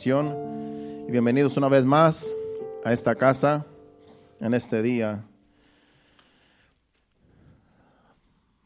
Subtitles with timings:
[0.00, 2.32] Y bienvenidos una vez más
[2.84, 3.66] a esta casa
[4.38, 5.24] en este día.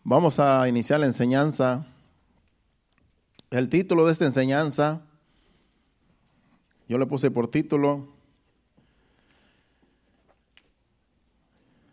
[0.04, 1.86] Vamos a iniciar la enseñanza.
[3.50, 5.00] El título de esta enseñanza,
[6.86, 8.08] yo le puse por título,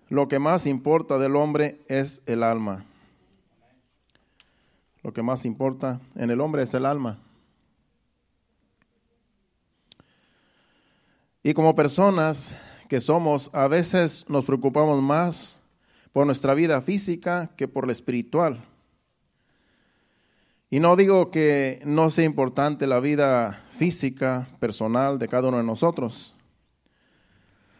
[0.09, 2.83] Lo que más importa del hombre es el alma.
[5.01, 7.19] Lo que más importa en el hombre es el alma.
[11.41, 12.53] Y como personas
[12.89, 15.59] que somos, a veces nos preocupamos más
[16.11, 18.65] por nuestra vida física que por la espiritual.
[20.69, 25.63] Y no digo que no sea importante la vida física, personal de cada uno de
[25.63, 26.35] nosotros.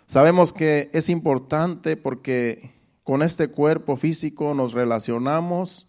[0.08, 2.72] Sabemos que es importante porque
[3.04, 5.88] con este cuerpo físico nos relacionamos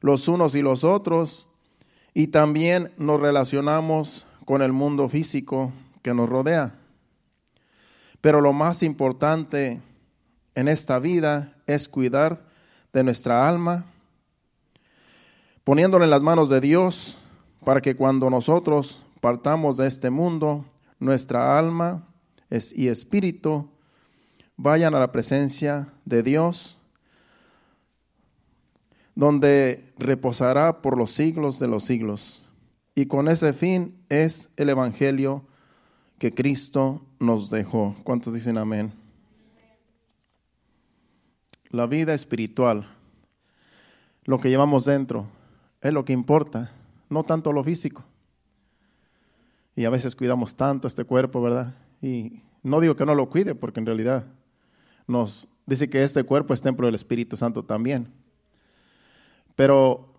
[0.00, 1.46] los unos y los otros
[2.12, 6.74] y también nos relacionamos con el mundo físico que nos rodea.
[8.24, 9.82] Pero lo más importante
[10.54, 12.42] en esta vida es cuidar
[12.90, 13.84] de nuestra alma,
[15.62, 17.18] poniéndola en las manos de Dios
[17.66, 20.64] para que cuando nosotros partamos de este mundo,
[20.98, 22.08] nuestra alma
[22.74, 23.68] y espíritu
[24.56, 26.78] vayan a la presencia de Dios,
[29.14, 32.48] donde reposará por los siglos de los siglos.
[32.94, 35.44] Y con ese fin es el Evangelio
[36.18, 37.96] que Cristo nos dejó.
[38.04, 38.92] ¿Cuántos dicen amén?
[41.70, 42.88] La vida espiritual,
[44.24, 45.26] lo que llevamos dentro,
[45.80, 46.70] es lo que importa,
[47.08, 48.04] no tanto lo físico.
[49.76, 51.74] Y a veces cuidamos tanto este cuerpo, ¿verdad?
[52.00, 54.26] Y no digo que no lo cuide, porque en realidad
[55.06, 58.12] nos dice que este cuerpo es templo del Espíritu Santo también.
[59.56, 60.14] Pero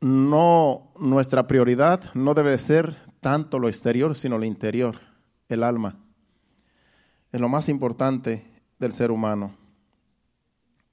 [0.00, 5.00] no, nuestra prioridad no debe ser tanto lo exterior, sino lo interior
[5.48, 5.96] el alma.
[7.32, 8.44] Es lo más importante
[8.78, 9.54] del ser humano.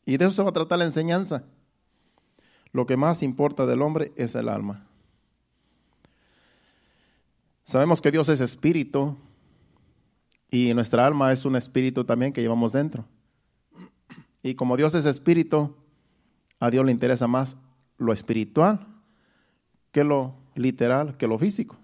[0.06, 1.44] Y de eso se va a tratar la enseñanza.
[2.72, 4.86] Lo que más importa del hombre es el alma.
[7.64, 9.16] Sabemos que Dios es espíritu
[10.50, 13.06] y nuestra alma es un espíritu también que llevamos dentro.
[14.42, 15.76] Y como Dios es espíritu,
[16.60, 17.58] a Dios le interesa más
[17.98, 18.88] lo espiritual
[19.92, 21.78] que lo literal, que lo físico.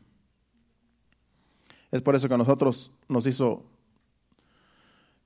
[1.91, 3.63] Es por eso que a nosotros nos hizo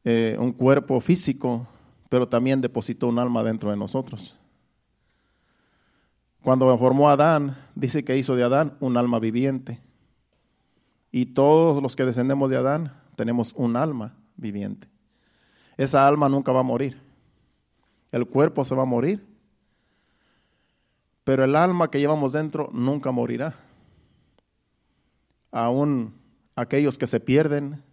[0.03, 1.67] eh, un cuerpo físico,
[2.09, 4.37] pero también depositó un alma dentro de nosotros.
[6.41, 9.79] Cuando formó a Adán, dice que hizo de Adán un alma viviente.
[11.11, 14.87] Y todos los que descendemos de Adán tenemos un alma viviente.
[15.75, 16.99] Esa alma nunca va a morir.
[18.11, 19.25] El cuerpo se va a morir,
[21.23, 23.55] pero el alma que llevamos dentro nunca morirá.
[25.51, 26.13] Aún
[26.55, 27.83] aquellos que se pierden.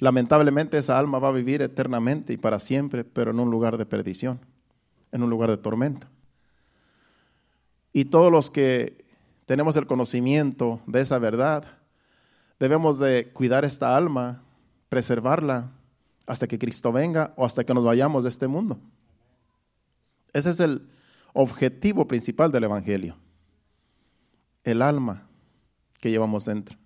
[0.00, 3.84] Lamentablemente esa alma va a vivir eternamente y para siempre, pero en un lugar de
[3.84, 4.40] perdición,
[5.12, 6.06] en un lugar de tormento.
[7.92, 9.04] Y todos los que
[9.44, 11.64] tenemos el conocimiento de esa verdad,
[12.58, 14.42] debemos de cuidar esta alma,
[14.88, 15.70] preservarla
[16.26, 18.78] hasta que Cristo venga o hasta que nos vayamos de este mundo.
[20.32, 20.88] Ese es el
[21.34, 23.16] objetivo principal del Evangelio,
[24.64, 25.26] el alma
[26.00, 26.78] que llevamos dentro.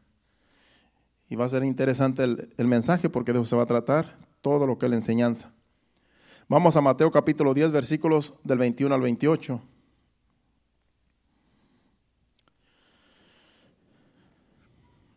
[1.28, 4.66] Y va a ser interesante el, mensaje porque de eso se va a tratar todo
[4.66, 5.50] lo que es la enseñanza.
[6.48, 9.60] Vamos a Mateo capítulo 10, versículos del 21 al 28.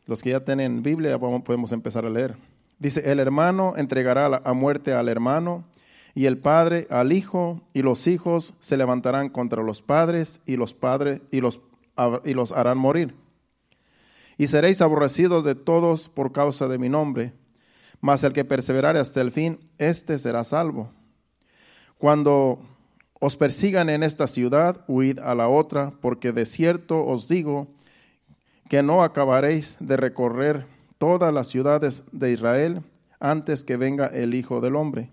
[0.06, 2.38] Los que ya tienen Biblia podemos empezar a leer.
[2.80, 5.66] Dice, el hermano entregará a muerte al hermano
[6.16, 10.74] y el padre al hijo y los hijos se levantarán contra los padres y los
[10.74, 11.60] padres y los,
[12.24, 13.14] y los harán morir
[14.38, 17.34] y seréis aborrecidos de todos por causa de mi nombre.
[18.00, 20.92] Mas el que perseverare hasta el fin, éste será salvo.
[21.98, 22.60] Cuando
[23.20, 27.68] os persigan en esta ciudad, huid a la otra, porque de cierto os digo
[28.70, 30.68] que no acabaréis de recorrer
[31.00, 32.84] todas las ciudades de Israel
[33.20, 35.10] antes que venga el Hijo del Hombre.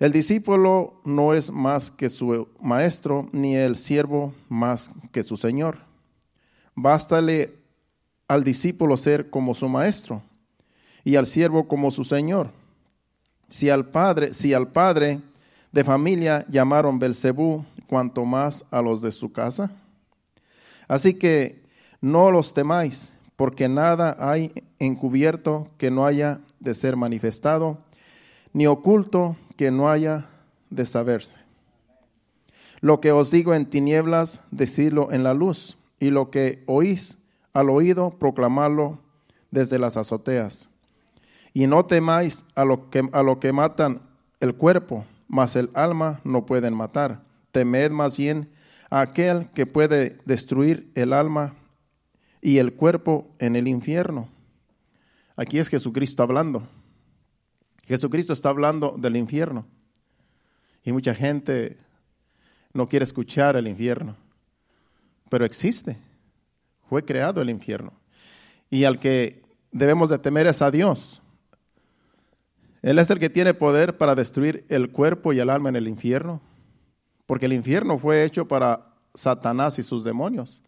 [0.00, 5.78] El discípulo no es más que su maestro, ni el siervo más que su Señor.
[6.74, 7.57] Bástale
[8.28, 10.22] al discípulo ser como su maestro
[11.02, 12.50] y al siervo como su señor.
[13.48, 15.20] Si al padre, si al padre
[15.72, 19.70] de familia llamaron Belcebú, cuanto más a los de su casa.
[20.86, 21.62] Así que
[22.00, 27.78] no los temáis, porque nada hay encubierto que no haya de ser manifestado,
[28.52, 30.26] ni oculto que no haya
[30.70, 31.34] de saberse.
[32.80, 37.17] Lo que os digo en tinieblas, decidlo en la luz, y lo que oís
[37.58, 39.00] al oído proclamarlo
[39.50, 40.68] desde las azoteas.
[41.52, 44.00] Y no temáis a lo que, a lo que matan
[44.38, 47.24] el cuerpo, mas el alma no pueden matar.
[47.50, 48.48] Temed más bien
[48.90, 51.56] a aquel que puede destruir el alma
[52.40, 54.28] y el cuerpo en el infierno.
[55.34, 56.62] Aquí es Jesucristo hablando.
[57.86, 59.66] Jesucristo está hablando del infierno.
[60.84, 61.76] Y mucha gente
[62.72, 64.14] no quiere escuchar el infierno.
[65.28, 65.96] Pero existe.
[66.88, 67.92] Fue creado el infierno.
[68.70, 71.22] Y al que debemos de temer es a Dios.
[72.82, 75.88] Él es el que tiene poder para destruir el cuerpo y el alma en el
[75.88, 76.40] infierno.
[77.26, 80.62] Porque el infierno fue hecho para Satanás y sus demonios.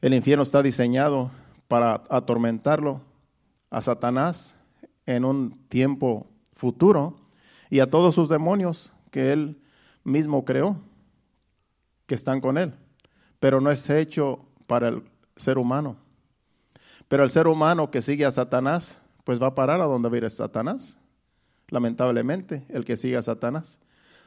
[0.00, 1.30] El infierno está diseñado
[1.66, 3.00] para atormentarlo
[3.70, 4.54] a Satanás
[5.06, 7.16] en un tiempo futuro
[7.70, 9.60] y a todos sus demonios que él
[10.04, 10.76] mismo creó,
[12.06, 12.74] que están con él.
[13.40, 15.02] Pero no es hecho para el
[15.36, 15.96] ser humano.
[17.08, 20.30] Pero el ser humano que sigue a Satanás, pues va a parar a donde a
[20.30, 20.98] Satanás.
[21.68, 23.78] Lamentablemente, el que sigue a Satanás.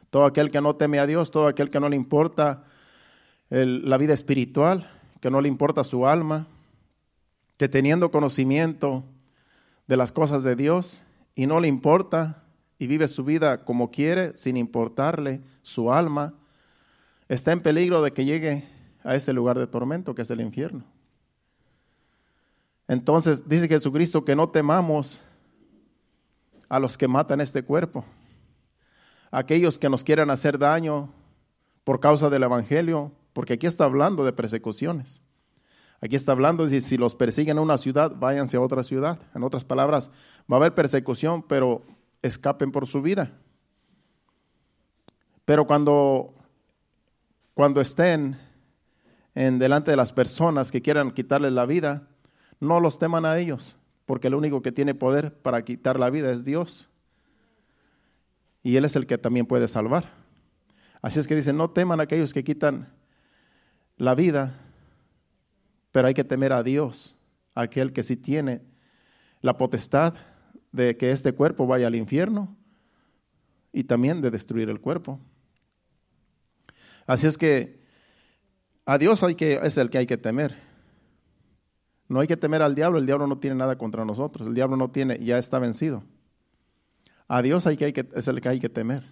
[0.09, 2.63] Todo aquel que no teme a Dios, todo aquel que no le importa
[3.49, 4.89] la vida espiritual,
[5.21, 6.47] que no le importa su alma,
[7.57, 9.03] que teniendo conocimiento
[9.87, 11.03] de las cosas de Dios
[11.35, 12.43] y no le importa
[12.77, 16.33] y vive su vida como quiere, sin importarle su alma,
[17.27, 18.67] está en peligro de que llegue
[19.03, 20.83] a ese lugar de tormento que es el infierno.
[22.87, 25.21] Entonces dice Jesucristo que no temamos
[26.69, 28.05] a los que matan este cuerpo,
[29.31, 31.13] aquellos que nos quieran hacer daño
[31.83, 35.21] por causa del Evangelio, porque aquí está hablando de persecuciones.
[35.99, 39.19] Aquí está hablando de si los persiguen a una ciudad, váyanse a otra ciudad.
[39.33, 40.11] En otras palabras,
[40.51, 41.83] va a haber persecución, pero
[42.21, 43.31] escapen por su vida.
[45.43, 46.33] Pero cuando,
[47.53, 48.37] cuando estén
[49.33, 52.07] en delante de las personas que quieran quitarles la vida,
[52.59, 56.31] no los teman a ellos, porque el único que tiene poder para quitar la vida
[56.31, 56.89] es Dios.
[58.63, 60.11] Y Él es el que también puede salvar.
[61.01, 62.89] Así es que dicen, no teman a aquellos que quitan
[63.97, 64.59] la vida,
[65.91, 67.15] pero hay que temer a Dios,
[67.55, 68.61] aquel que sí tiene
[69.41, 70.15] la potestad
[70.71, 72.55] de que este cuerpo vaya al infierno
[73.71, 75.19] y también de destruir el cuerpo.
[77.05, 77.79] Así es que
[78.85, 80.66] a Dios hay que, es el que hay que temer.
[82.07, 84.77] No hay que temer al diablo, el diablo no tiene nada contra nosotros, el diablo
[84.77, 86.03] no tiene, ya está vencido.
[87.27, 89.03] A Dios hay que, hay que, es el que hay que temer.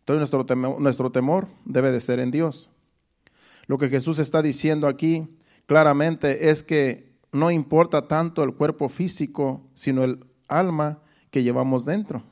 [0.00, 2.68] Entonces nuestro temor, nuestro temor debe de ser en Dios.
[3.66, 5.28] Lo que Jesús está diciendo aquí
[5.66, 11.00] claramente es que no importa tanto el cuerpo físico, sino el alma
[11.30, 12.24] que llevamos dentro.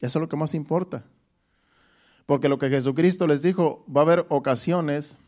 [0.00, 1.04] Eso es lo que más importa.
[2.26, 5.18] Porque lo que Jesucristo les dijo, va a haber ocasiones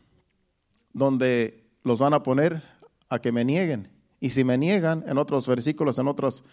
[0.93, 2.61] donde los van a poner
[3.09, 3.89] a que me nieguen.
[4.19, 6.43] Y si me niegan, en otros versículos, en otros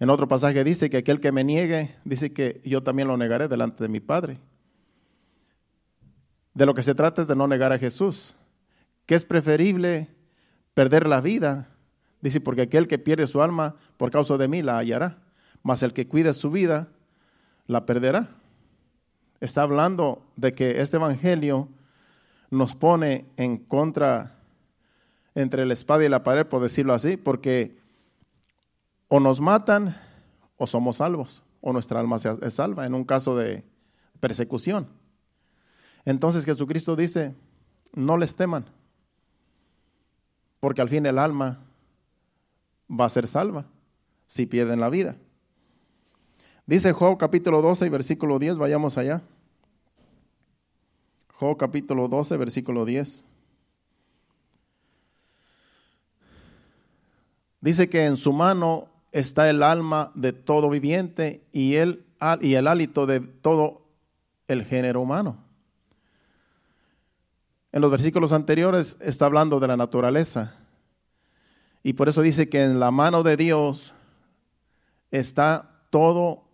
[0.00, 3.46] en otro pasaje dice que aquel que me niegue, dice que yo también lo negaré
[3.46, 4.38] delante de mi Padre.
[6.52, 8.34] De lo que se trata es de no negar a Jesús
[9.06, 10.08] que es preferible
[10.72, 11.68] perder la vida,
[12.20, 15.18] dice, porque aquel que pierde su alma por causa de mí la hallará,
[15.62, 16.88] mas el que cuide su vida
[17.66, 18.30] la perderá.
[19.40, 21.68] Está hablando de que este evangelio
[22.50, 24.38] nos pone en contra
[25.34, 27.76] entre la espada y la pared, por decirlo así, porque
[29.08, 29.96] o nos matan
[30.56, 33.64] o somos salvos, o nuestra alma es salva en un caso de
[34.20, 34.88] persecución.
[36.04, 37.34] Entonces Jesucristo dice,
[37.94, 38.66] no les teman
[40.64, 41.58] porque al fin el alma
[42.90, 43.66] va a ser salva
[44.26, 45.14] si pierden la vida.
[46.64, 49.20] Dice Job capítulo 12 y versículo 10, vayamos allá.
[51.34, 53.26] Job capítulo 12, versículo 10.
[57.64, 62.04] Dice que en su mano está el alma de todo viviente y el,
[62.42, 63.86] y el hálito de todo
[64.48, 65.38] el género humano.
[67.72, 70.56] En los versículos anteriores está hablando de la naturaleza.
[71.82, 73.94] Y por eso dice que en la mano de Dios
[75.10, 76.44] está todo,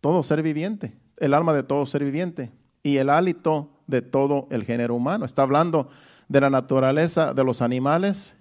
[0.00, 2.50] todo ser viviente, el alma de todo ser viviente
[2.82, 5.26] y el hálito de todo el género humano.
[5.26, 5.90] Está hablando
[6.28, 8.37] de la naturaleza de los animales,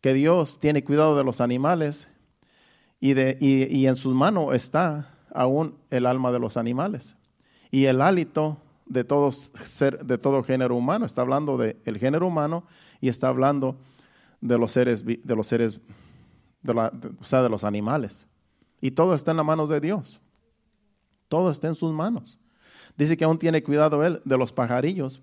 [0.00, 2.08] que Dios tiene cuidado de los animales
[3.00, 7.16] y, de, y en sus manos está aún el alma de los animales.
[7.70, 11.06] Y el hálito de todo ser, de todo género humano.
[11.06, 12.64] Está hablando del el género humano
[13.00, 13.76] y está hablando
[14.40, 15.80] de los seres, de los seres,
[16.62, 18.26] de o sea, de los animales.
[18.80, 20.20] Y todo está en las manos de Dios.
[21.28, 22.38] Todo está en sus manos.
[22.96, 25.22] Dice que aún tiene cuidado Él de los pajarillos,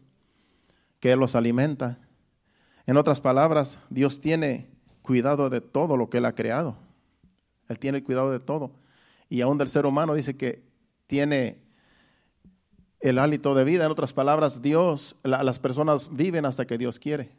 [1.00, 2.00] que Él los alimenta.
[2.88, 4.70] En otras palabras, Dios tiene
[5.02, 6.76] cuidado de todo lo que Él ha creado.
[7.68, 8.72] Él tiene cuidado de todo.
[9.30, 10.64] Y aún del ser humano dice que
[11.08, 11.62] tiene
[13.00, 13.86] el hálito de vida.
[13.86, 17.32] En otras palabras, Dios, las personas viven hasta que Dios quiere.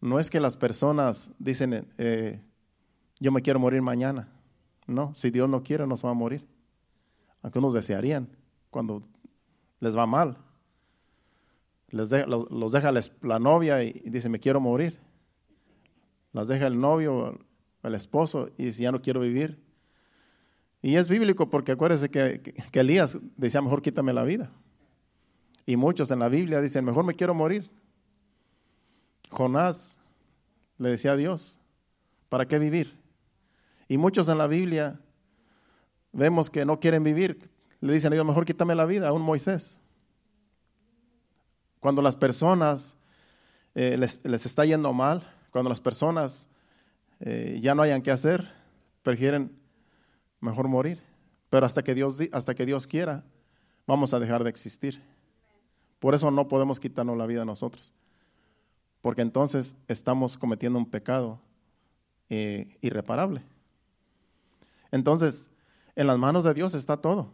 [0.00, 2.40] No es que las personas dicen, eh,
[3.20, 4.28] yo me quiero morir mañana.
[4.86, 6.46] No, si Dios no quiere, no se va a morir.
[7.42, 8.28] Aunque unos desearían
[8.70, 9.02] cuando
[9.80, 10.36] les va mal.
[11.92, 14.98] Les los, deja la, novia y, dice, me quiero morir.
[16.32, 17.38] Las deja el novio,
[17.82, 19.58] el esposo, y dice, ya no quiero vivir.
[20.80, 24.50] Y es bíblico porque acuérdense que, que, Elías decía, mejor quítame la vida.
[25.66, 27.70] Y muchos en la Biblia dicen, mejor me quiero morir.
[29.30, 29.98] Jonás
[30.78, 31.58] le decía a Dios,
[32.30, 32.98] ¿para qué vivir?
[33.86, 34.98] Y muchos en la Biblia
[36.12, 37.50] vemos que no quieren vivir.
[37.80, 39.78] Le dicen a Dios, mejor quítame la vida, a un Moisés.
[41.82, 42.96] Cuando las personas
[43.74, 46.48] eh, les, está yendo mal, cuando las personas
[47.18, 48.52] eh, ya no hayan qué hacer,
[49.02, 49.50] prefieren
[50.38, 51.02] mejor morir.
[51.50, 53.24] Pero hasta que, Dios, hasta que Dios quiera,
[53.84, 55.02] vamos a dejar de existir.
[55.98, 57.92] Por eso no podemos quitarnos la vida a nosotros.
[59.00, 61.40] Porque entonces estamos cometiendo un pecado
[62.30, 63.42] eh, irreparable.
[64.92, 65.50] Entonces,
[65.96, 67.32] en las manos de Dios está todo.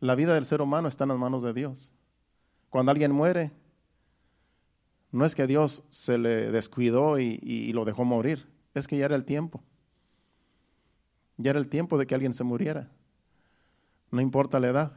[0.00, 1.92] La vida del ser humano está en las manos de Dios.
[2.70, 3.50] Cuando alguien muere,
[5.10, 9.16] no es que Dios se le descuidó y, lo dejó morir, es que ya era
[9.16, 9.60] el tiempo.
[11.36, 12.88] Ya era el tiempo de que alguien se muriera.
[14.12, 14.92] No importa la edad.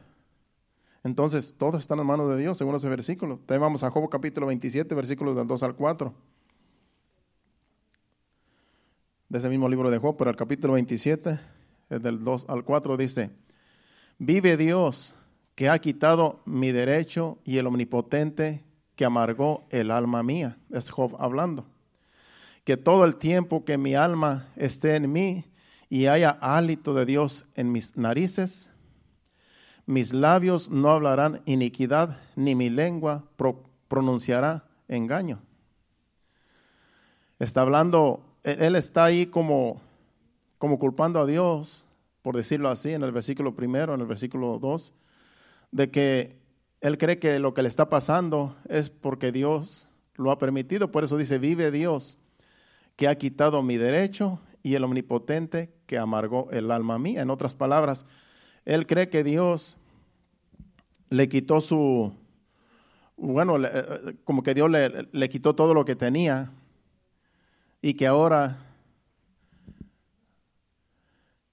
[1.02, 3.38] Entonces, todo está en manos de Dios, según ese versículo.
[3.38, 6.14] También vamos a Job capítulo 27, versículos del 2 al 4.
[9.28, 11.40] De ese mismo libro de Job, pero el capítulo 27,
[11.88, 13.30] del 2 al 4, dice,
[14.18, 15.14] vive Dios
[15.54, 18.64] que ha quitado mi derecho y el omnipotente
[18.96, 20.58] que amargó el alma mía.
[20.70, 21.66] Es Job hablando.
[22.64, 25.44] Que todo el tiempo que mi alma esté en mí
[25.88, 28.70] y haya hálito de Dios en mis narices,
[29.86, 33.24] mis labios no hablarán iniquidad, ni mi lengua
[33.88, 35.42] pronunciará engaño.
[37.38, 39.82] Está hablando, él está ahí como,
[40.56, 41.86] como culpando a Dios,
[42.22, 44.94] por decirlo así, en el versículo primero, en el versículo dos
[45.74, 46.36] de que
[46.80, 50.92] él cree que lo que le está pasando es porque Dios lo ha permitido.
[50.92, 52.16] Por eso dice, vive Dios,
[52.94, 57.22] que ha quitado mi derecho y el omnipotente que amargó el alma mía.
[57.22, 58.06] En otras palabras,
[58.64, 59.76] él cree que Dios
[61.10, 62.14] le quitó su,
[63.16, 66.52] bueno, eh, como que Dios le, le quitó todo lo que tenía
[67.82, 68.58] y que ahora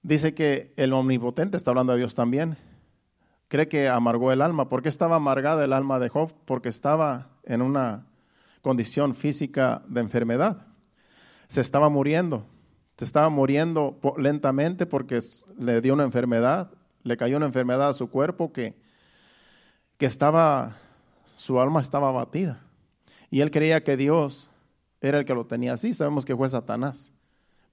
[0.00, 2.56] dice que el omnipotente está hablando de Dios también
[3.52, 4.70] cree que amargó el alma.
[4.70, 6.32] ¿Por qué estaba amargada el alma de Job?
[6.46, 8.06] Porque estaba en una
[8.62, 10.68] condición física de enfermedad.
[11.48, 12.46] Se estaba muriendo.
[12.96, 15.20] Se estaba muriendo lentamente porque
[15.58, 16.70] le dio una enfermedad,
[17.02, 18.74] le cayó una enfermedad a su cuerpo que,
[19.98, 20.78] que estaba,
[21.36, 22.62] su alma estaba abatida.
[23.30, 24.48] Y él creía que Dios
[25.02, 25.92] era el que lo tenía así.
[25.92, 27.12] Sabemos que fue Satanás.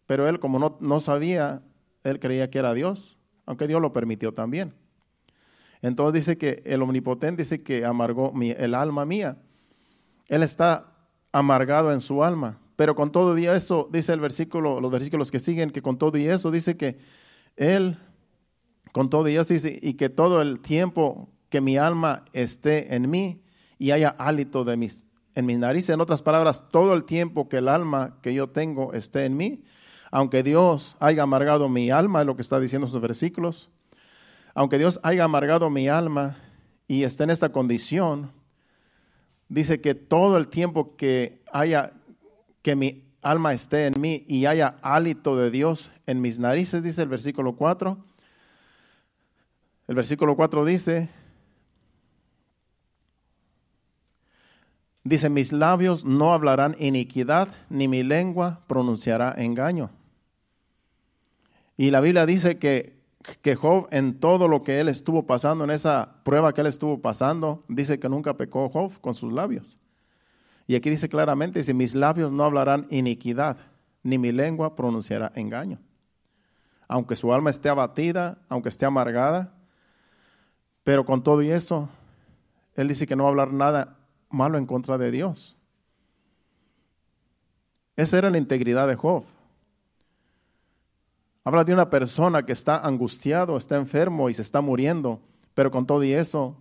[0.08, 1.62] Pero él, como no, no sabía,
[2.04, 4.74] él creía que era Dios, aunque Dios lo permitió también.
[5.82, 9.38] Entonces dice que el omnipotente dice que amargó el alma mía.
[10.28, 10.94] Él está
[11.32, 12.60] amargado en su alma.
[12.76, 16.18] Pero con todo y eso, dice el versículo, los versículos que siguen, que con todo
[16.18, 16.98] y eso dice que
[17.58, 17.98] Él,
[18.94, 23.10] con todo y eso, dice, y que todo el tiempo que mi alma esté en
[23.10, 23.42] mí
[23.78, 25.06] y haya hálito de mis,
[25.36, 28.94] en mis narices, en otras palabras, todo el tiempo que el alma que yo tengo
[28.94, 29.62] esté en mí,
[30.10, 33.70] aunque Dios haya amargado mi alma, es lo que está diciendo esos versículos,
[34.60, 36.36] aunque Dios haya amargado mi alma
[36.86, 38.34] y esté en esta condición,
[39.48, 41.94] dice que todo el tiempo que haya,
[42.62, 47.04] que mi alma esté en mí y haya hálito de Dios en mis narices, dice
[47.04, 47.98] el versículo 4.
[49.88, 51.08] El versículo 4 dice,
[55.06, 59.90] dice, mis labios no hablarán iniquidad, ni mi lengua pronunciará engaño.
[61.78, 62.99] Y la Biblia dice que
[63.42, 67.02] que Job en todo lo que él estuvo pasando, en esa prueba que él estuvo
[67.02, 69.78] pasando, dice que nunca pecó Job con sus labios.
[70.68, 73.58] Y aquí dice claramente, dice, mis labios no hablarán iniquidad,
[74.04, 75.80] ni mi lengua pronunciará engaño.
[76.88, 79.54] Aunque su alma esté abatida, aunque esté amargada,
[80.84, 81.90] pero con todo y eso,
[82.76, 83.98] él dice que no va a hablar nada
[84.30, 85.58] malo en contra de Dios.
[87.96, 89.26] Esa era la integridad de Job.
[91.50, 95.20] Habla de una persona que está angustiado, está enfermo y se está muriendo,
[95.56, 96.56] pero con todo y eso,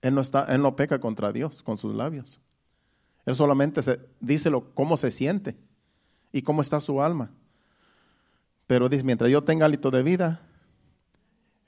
[0.00, 2.40] Él no, está, él no peca contra Dios con sus labios.
[3.24, 5.56] Él solamente se, dice lo, cómo se siente
[6.32, 7.30] y cómo está su alma.
[8.66, 10.40] Pero dice, mientras yo tenga hálito de vida,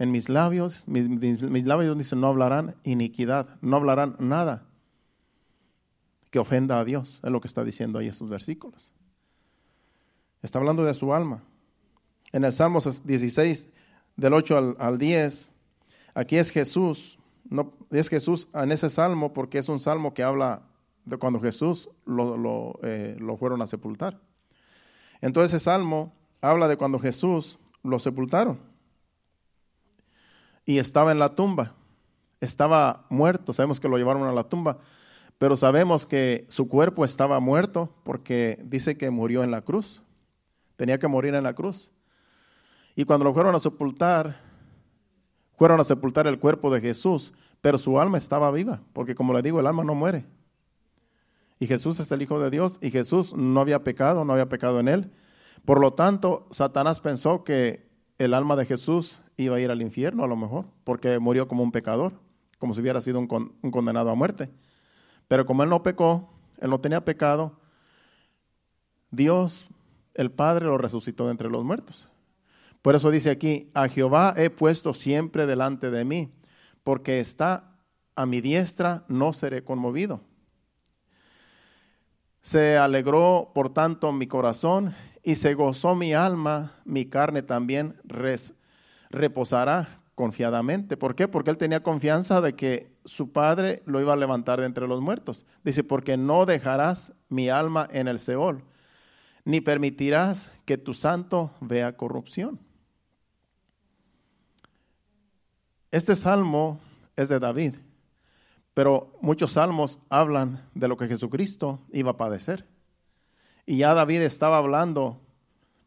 [0.00, 4.66] en mis labios, mis, mis labios dicen, no hablarán iniquidad, no hablarán nada
[6.32, 7.20] que ofenda a Dios.
[7.22, 8.92] Es lo que está diciendo ahí estos versículos.
[10.42, 11.44] Está hablando de su alma.
[12.34, 13.68] En el Salmo 16,
[14.16, 15.52] del 8 al, al 10,
[16.14, 17.16] aquí es Jesús,
[17.48, 20.62] no, es Jesús en ese salmo porque es un salmo que habla
[21.04, 24.18] de cuando Jesús lo, eh, lo fueron a sepultar.
[25.20, 28.58] Entonces ese salmo habla de cuando Jesús lo sepultaron
[30.64, 31.76] y estaba en la tumba,
[32.40, 34.78] estaba muerto, sabemos que lo llevaron a la tumba,
[35.38, 40.02] pero sabemos que su cuerpo estaba muerto porque dice que murió en la cruz,
[40.74, 41.92] tenía que morir en la cruz.
[42.96, 44.40] Y cuando lo fueron a sepultar,
[45.56, 49.42] fueron a sepultar el cuerpo de Jesús, pero su alma estaba viva, porque como le
[49.42, 50.26] digo, el alma no muere.
[51.58, 54.80] Y Jesús es el Hijo de Dios y Jesús no había pecado, no había pecado
[54.80, 55.10] en él.
[55.64, 60.24] Por lo tanto, Satanás pensó que el alma de Jesús iba a ir al infierno
[60.24, 62.12] a lo mejor, porque murió como un pecador,
[62.58, 64.50] como si hubiera sido un, condenado a muerte.
[65.26, 66.28] Pero como él no pecó,
[66.60, 67.58] él no tenía pecado,
[69.10, 69.66] Dios,
[70.14, 72.08] el Padre, lo resucitó de entre los muertos.
[72.84, 76.34] Por eso dice aquí, a Jehová he puesto siempre delante de mí,
[76.82, 77.78] porque está
[78.14, 80.20] a mi diestra, no seré conmovido.
[82.42, 87.98] Se alegró, por tanto, mi corazón y se gozó mi alma, mi carne también
[89.08, 90.98] reposará confiadamente.
[90.98, 91.26] ¿Por qué?
[91.26, 95.00] Porque él tenía confianza de que su padre lo iba a levantar de entre los
[95.00, 95.46] muertos.
[95.64, 98.62] Dice, porque no dejarás mi alma en el Seol,
[99.46, 102.60] ni permitirás que tu santo vea corrupción.
[105.94, 106.80] Este salmo
[107.14, 107.76] es de David.
[108.74, 112.66] Pero muchos salmos hablan de lo que Jesucristo iba a padecer.
[113.64, 115.20] Y ya David estaba hablando,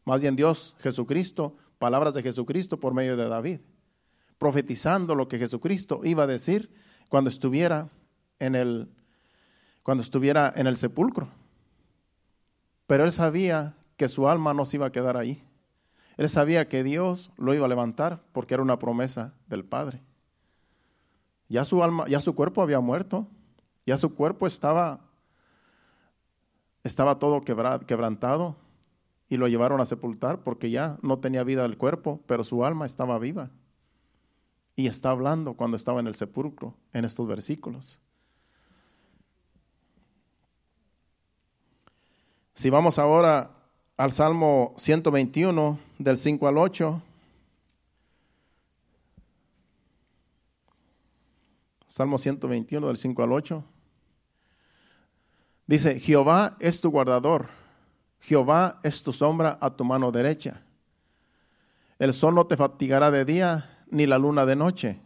[0.06, 3.60] más bien Dios, Jesucristo, palabras de Jesucristo por medio de David,
[4.38, 6.70] profetizando lo que Jesucristo iba a decir
[7.10, 7.90] cuando estuviera
[8.38, 8.88] en el,
[9.82, 11.28] cuando estuviera en el sepulcro.
[12.86, 15.44] Pero él sabía que su alma no se iba a quedar ahí.
[16.18, 20.02] Él sabía que Dios lo iba a levantar porque era una promesa del Padre.
[21.48, 23.26] Ya su alma, ya su cuerpo había muerto,
[23.86, 25.00] ya su cuerpo estaba,
[26.84, 28.56] estaba todo quebrantado
[29.28, 32.86] y lo llevaron a sepultar porque ya no tenía vida el cuerpo, pero su alma
[32.86, 33.50] estaba viva.
[34.76, 38.00] Y está hablando cuando estaba en el sepulcro, en estos versículos.
[42.54, 43.50] Si vamos ahora
[43.96, 47.02] al Salmo 121, del 5 al 8,
[51.98, 53.64] Salmo 121 del 5 al 8.
[55.66, 57.48] Dice, Jehová es tu guardador,
[58.20, 60.62] Jehová es tu sombra a tu mano derecha.
[61.98, 65.00] El sol no te fatigará de día, ni la luna de noche.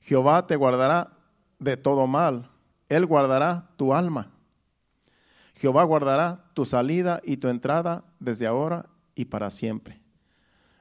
[0.00, 1.18] Jehová te guardará
[1.58, 2.48] de todo mal,
[2.88, 4.30] Él guardará tu alma.
[5.52, 10.00] Jehová guardará tu salida y tu entrada desde ahora y para siempre.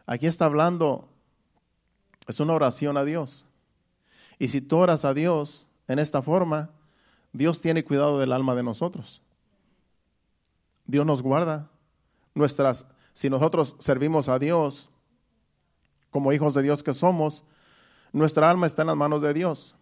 [0.05, 1.09] Aquí está hablando,
[2.25, 3.48] es una oración a Dios.
[4.39, 6.71] Y si tú oras a Dios en esta forma,
[7.33, 9.21] Dios tiene cuidado del alma de nosotros.
[10.85, 11.69] Dios nos guarda.
[12.33, 14.89] Nuestras, si nosotros servimos a Dios
[16.09, 17.43] como hijos de Dios que somos,
[18.13, 19.75] nuestra alma está en las manos de Dios.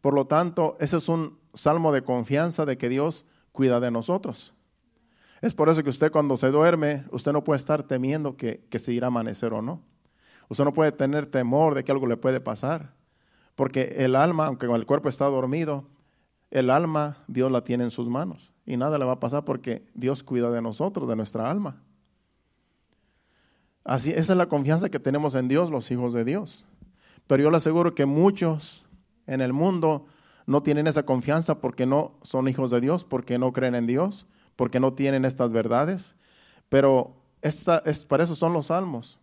[0.00, 4.54] Por lo tanto, ese es un salmo de confianza de que Dios cuida de nosotros.
[5.40, 8.78] Es por eso que usted cuando se duerme, usted no puede estar temiendo que, que
[8.78, 9.82] se irá a amanecer o no.
[10.48, 12.97] Usted no puede tener temor de que algo le puede pasar.
[13.58, 15.84] Porque el alma, aunque el cuerpo está dormido,
[16.52, 19.82] el alma Dios la tiene en sus manos y nada le va a pasar porque
[19.94, 21.82] Dios cuida de nosotros, de nuestra alma.
[23.82, 26.66] Así, esa es la confianza que tenemos en Dios, los hijos de Dios.
[27.26, 28.84] Pero yo le aseguro que muchos
[29.26, 30.06] en el mundo
[30.46, 34.28] no tienen esa confianza porque no son hijos de Dios, porque no creen en Dios,
[34.54, 36.14] porque no tienen estas verdades.
[36.68, 37.16] Pero
[38.06, 39.18] para eso son los salmos,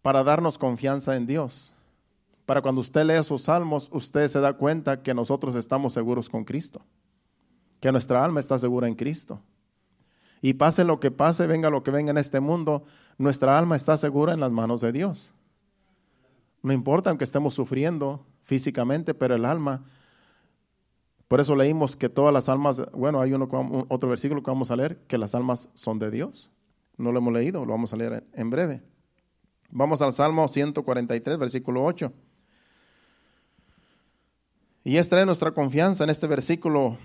[0.00, 1.74] para darnos confianza en Dios
[2.46, 6.44] para cuando usted lee sus salmos, usted se da cuenta que nosotros estamos seguros con
[6.44, 6.82] Cristo,
[7.80, 9.40] que nuestra alma está segura en Cristo.
[10.42, 12.84] Y pase lo que pase, venga lo que venga en este mundo,
[13.16, 15.32] nuestra alma está segura en las manos de Dios.
[16.62, 19.84] No importa aunque estemos sufriendo físicamente, pero el alma,
[21.28, 23.48] por eso leímos que todas las almas, bueno, hay uno,
[23.88, 26.50] otro versículo que vamos a leer, que las almas son de Dios.
[26.98, 28.82] No lo hemos leído, lo vamos a leer en breve.
[29.70, 32.12] Vamos al Salmo 143, versículo 8.
[34.86, 36.98] Y esta es nuestra confianza en este versículo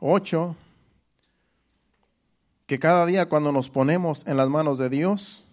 [0.00, 0.56] 8,
[2.66, 5.44] que cada día cuando nos ponemos en las manos de Dios,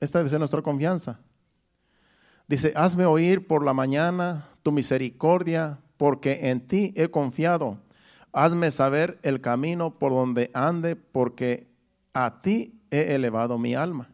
[0.00, 1.20] esta debe ser nuestra confianza.
[2.48, 7.78] Dice, hazme oír por la mañana tu misericordia, porque en ti he confiado.
[8.32, 11.68] Hazme saber el camino por donde ande, porque
[12.12, 14.08] a ti he elevado mi alma.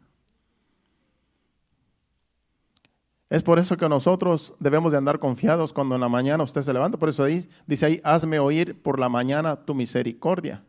[3.34, 6.72] Es por eso que nosotros debemos de andar confiados cuando en la mañana usted se
[6.72, 6.98] levanta.
[6.98, 7.24] Por eso
[7.66, 10.62] dice ahí, hazme oír por la mañana tu misericordia.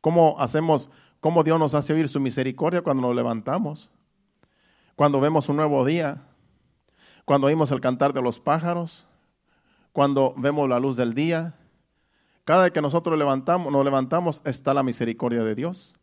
[0.00, 3.90] ¿Cómo hacemos, cómo Dios nos hace oír su misericordia cuando nos levantamos?
[4.94, 6.22] Cuando vemos un nuevo día,
[7.24, 9.04] cuando oímos el cantar de los pájaros,
[9.92, 11.56] cuando vemos la luz del día.
[12.44, 15.96] Cada vez que nosotros levantamos, nos levantamos está la misericordia de Dios.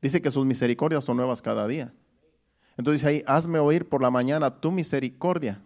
[0.00, 1.92] Dice que sus misericordias son nuevas cada día.
[2.76, 5.60] Entonces ahí, hazme oír por la mañana tu misericordia.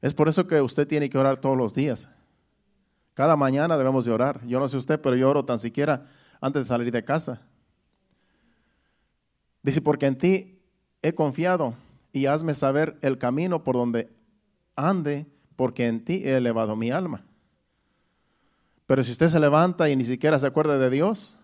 [0.00, 2.08] Es por eso que usted tiene que orar todos los días.
[3.14, 4.40] Cada mañana debemos de orar.
[4.46, 6.06] Yo no sé usted, pero yo oro tan siquiera
[6.40, 7.42] antes de salir de casa.
[9.62, 10.58] Dice, porque en ti
[11.02, 11.74] he confiado
[12.12, 14.10] y hazme saber el camino por donde
[14.74, 17.24] ande, porque en ti he elevado mi alma.
[18.86, 21.36] Pero si usted se levanta y ni siquiera se acuerda de Dios,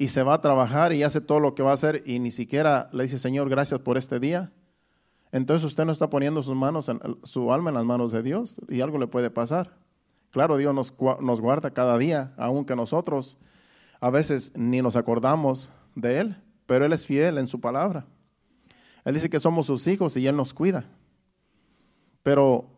[0.00, 2.30] y se va a trabajar y hace todo lo que va a hacer y ni
[2.30, 4.50] siquiera le dice, Señor, gracias por este día,
[5.30, 6.90] entonces usted no está poniendo sus manos,
[7.24, 9.76] su alma en las manos de Dios y algo le puede pasar.
[10.30, 13.36] Claro, Dios nos, nos guarda cada día, aunque nosotros
[14.00, 18.06] a veces ni nos acordamos de Él, pero Él es fiel en su palabra.
[19.04, 20.86] Él dice que somos sus hijos y Él nos cuida.
[22.22, 22.70] Pero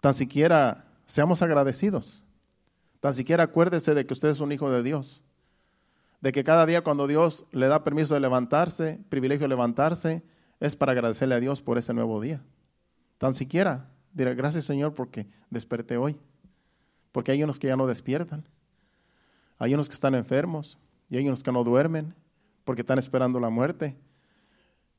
[0.00, 2.22] tan siquiera seamos agradecidos.
[3.00, 5.24] Tan siquiera acuérdese de que usted es un hijo de Dios.
[6.22, 10.22] De que cada día cuando Dios le da permiso de levantarse, privilegio de levantarse,
[10.60, 12.40] es para agradecerle a Dios por ese nuevo día.
[13.18, 16.18] Tan siquiera diré, gracias Señor porque desperté hoy.
[17.10, 18.44] Porque hay unos que ya no despiertan.
[19.58, 20.78] Hay unos que están enfermos
[21.10, 22.14] y hay unos que no duermen
[22.64, 23.96] porque están esperando la muerte.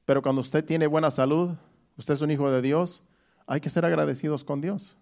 [0.05, 1.55] Pero cuando usted tiene buena salud,
[1.97, 3.03] usted es un hijo de Dios,
[3.47, 4.97] hay que ser agradecidos con Dios.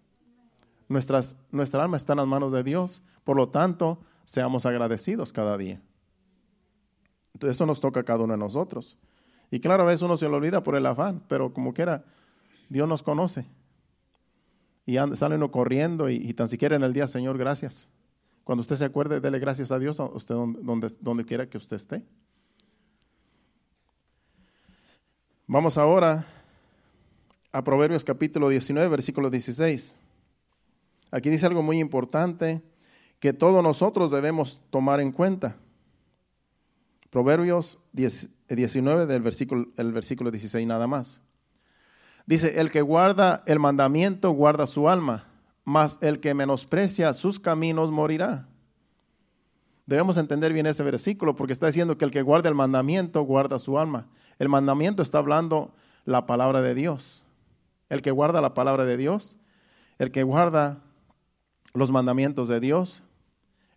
[0.87, 5.57] Nuestras, nuestra alma está en las manos de Dios, por lo tanto, seamos agradecidos cada
[5.57, 5.81] día.
[7.41, 8.97] Eso nos toca a cada uno de nosotros.
[9.49, 12.05] Y claro, a veces uno se lo olvida por el afán, pero como quiera,
[12.69, 13.45] Dios nos conoce.
[14.85, 17.89] Y sale uno corriendo y, tan siquiera en el día, Señor, gracias.
[18.43, 21.75] Cuando usted se acuerde, dele gracias a Dios a usted donde, donde quiera que usted
[21.75, 22.03] esté.
[25.47, 26.25] Vamos ahora
[27.51, 29.95] a Proverbios capítulo 19, versículo 16.
[31.11, 32.61] Aquí dice algo muy importante
[33.19, 35.57] que todos nosotros debemos tomar en cuenta.
[37.11, 41.21] Proverbios 19 del versículo, el versículo 16 nada más.
[42.25, 45.27] Dice, el que guarda el mandamiento guarda su alma,
[45.65, 48.47] mas el que menosprecia sus caminos morirá.
[49.85, 53.59] Debemos entender bien ese versículo porque está diciendo que el que guarda el mandamiento guarda
[53.59, 54.07] su alma.
[54.39, 55.73] El mandamiento está hablando
[56.05, 57.25] la palabra de Dios.
[57.89, 59.35] El que guarda la palabra de Dios,
[59.99, 60.79] el que guarda
[61.73, 63.03] los mandamientos de Dios,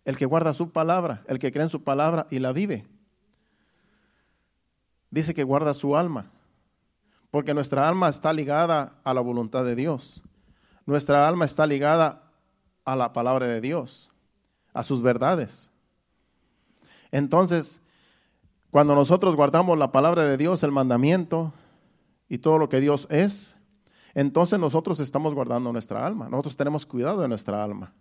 [0.05, 2.87] el que guarda su palabra, el que cree en su palabra y la vive.
[5.15, 6.29] Dice que guarda su alma,
[7.31, 10.21] porque nuestra alma está ligada a la voluntad de Dios.
[10.85, 12.33] Nuestra alma está ligada
[12.83, 14.11] a la palabra de Dios,
[14.73, 15.71] a sus verdades.
[17.11, 17.81] Entonces,
[18.71, 21.53] cuando nosotros guardamos la palabra de Dios, el mandamiento
[22.27, 23.55] y todo lo que Dios es,
[24.15, 26.27] entonces nosotros estamos guardando nuestra alma.
[26.27, 27.93] Nosotros tenemos cuidado de nuestra alma.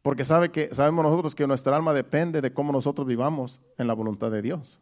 [0.00, 3.92] Porque sabe que, sabemos nosotros que nuestra alma depende de cómo nosotros vivamos en la
[3.92, 4.80] voluntad de Dios.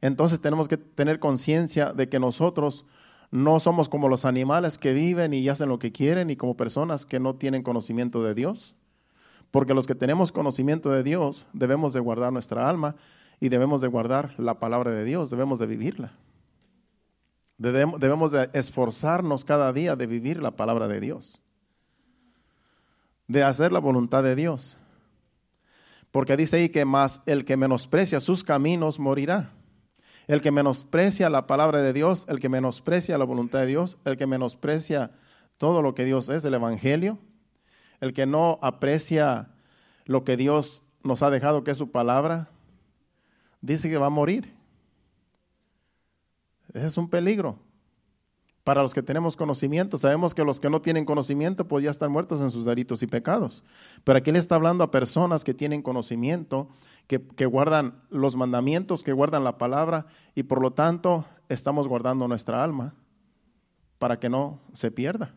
[0.00, 2.86] Entonces tenemos que tener conciencia de que nosotros
[3.30, 7.06] no somos como los animales que viven y hacen lo que quieren y como personas
[7.06, 8.74] que no tienen conocimiento de Dios.
[9.50, 12.96] Porque los que tenemos conocimiento de Dios debemos de guardar nuestra alma
[13.40, 16.12] y debemos de guardar la palabra de Dios, debemos de vivirla.
[17.58, 21.42] Debemos de esforzarnos cada día de vivir la palabra de Dios,
[23.28, 24.78] de hacer la voluntad de Dios.
[26.10, 29.52] Porque dice ahí que más el que menosprecia sus caminos morirá.
[30.30, 34.16] El que menosprecia la palabra de Dios, el que menosprecia la voluntad de Dios, el
[34.16, 35.10] que menosprecia
[35.58, 37.18] todo lo que Dios es, el Evangelio,
[38.00, 39.48] el que no aprecia
[40.04, 42.48] lo que Dios nos ha dejado, que es su palabra,
[43.60, 44.54] dice que va a morir.
[46.74, 47.58] Ese es un peligro.
[48.62, 52.12] Para los que tenemos conocimiento, sabemos que los que no tienen conocimiento, pues ya están
[52.12, 53.64] muertos en sus delitos y pecados.
[54.04, 56.68] Pero aquí le está hablando a personas que tienen conocimiento,
[57.06, 62.62] que, guardan los mandamientos, que guardan la palabra, y por lo tanto estamos guardando nuestra
[62.62, 62.94] alma,
[63.98, 65.34] para que no se pierda.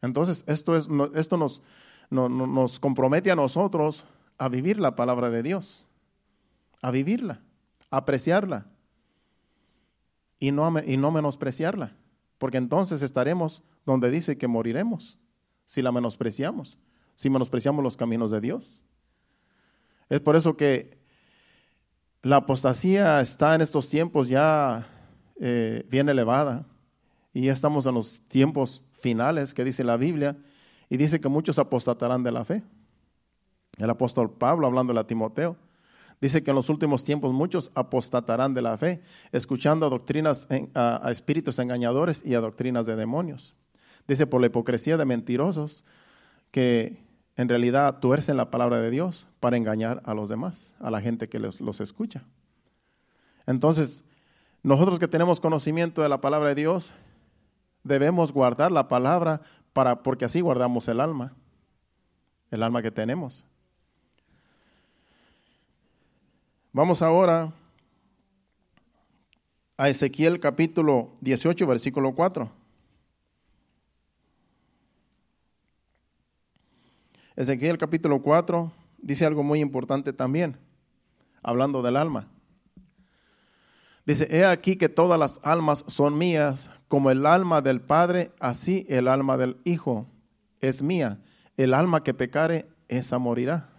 [0.00, 1.62] Entonces, esto, es, esto nos,
[2.10, 4.04] nos compromete a nosotros
[4.38, 5.86] a vivir la palabra de Dios,
[6.80, 7.40] a vivirla,
[7.90, 8.66] a apreciarla
[10.38, 11.96] y no, y no menospreciarla,
[12.38, 15.18] porque entonces estaremos donde dice que moriremos
[15.66, 16.78] si la menospreciamos,
[17.14, 18.82] si menospreciamos los caminos de Dios.
[20.12, 20.98] Es por eso que
[22.20, 24.86] la apostasía está en estos tiempos ya
[25.40, 26.66] eh, bien elevada
[27.32, 30.36] y ya estamos en los tiempos finales que dice la Biblia
[30.90, 32.62] y dice que muchos apostatarán de la fe.
[33.78, 35.56] El apóstol Pablo, hablando a Timoteo,
[36.20, 39.00] dice que en los últimos tiempos muchos apostatarán de la fe,
[39.32, 43.54] escuchando a doctrinas, a espíritus engañadores y a doctrinas de demonios.
[44.06, 45.86] Dice por la hipocresía de mentirosos
[46.50, 47.11] que
[47.42, 51.28] en realidad tuercen la palabra de Dios para engañar a los demás, a la gente
[51.28, 52.22] que los, los escucha.
[53.48, 54.04] Entonces,
[54.62, 56.92] nosotros que tenemos conocimiento de la palabra de Dios,
[57.82, 59.40] debemos guardar la palabra
[59.72, 61.32] para, porque así guardamos el alma,
[62.52, 63.44] el alma que tenemos.
[66.72, 67.52] Vamos ahora
[69.76, 72.61] a Ezequiel capítulo 18, versículo 4.
[77.36, 80.58] Ezequiel capítulo 4 dice algo muy importante también,
[81.42, 82.28] hablando del alma.
[84.04, 88.84] Dice, he aquí que todas las almas son mías, como el alma del Padre, así
[88.88, 90.06] el alma del Hijo
[90.60, 91.20] es mía.
[91.56, 93.70] El alma que pecare, esa morirá.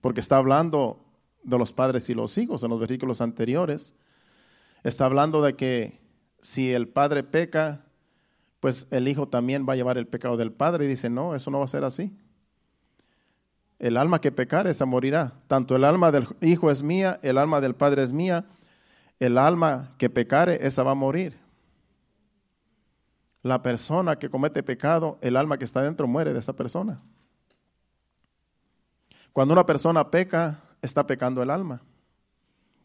[0.00, 1.04] Porque está hablando
[1.42, 3.94] de los padres y los hijos en los versículos anteriores.
[4.82, 6.00] Está hablando de que
[6.40, 7.86] si el padre peca,
[8.64, 10.86] pues el hijo también va a llevar el pecado del padre.
[10.86, 12.16] Y dice, no, eso no va a ser así.
[13.78, 15.34] El alma que pecar, esa morirá.
[15.48, 18.46] Tanto el alma del Hijo es mía, el alma del Padre es mía.
[19.20, 21.36] El alma que pecare, esa va a morir.
[23.42, 27.02] La persona que comete pecado, el alma que está dentro muere de esa persona.
[29.34, 31.82] Cuando una persona peca, está pecando el alma.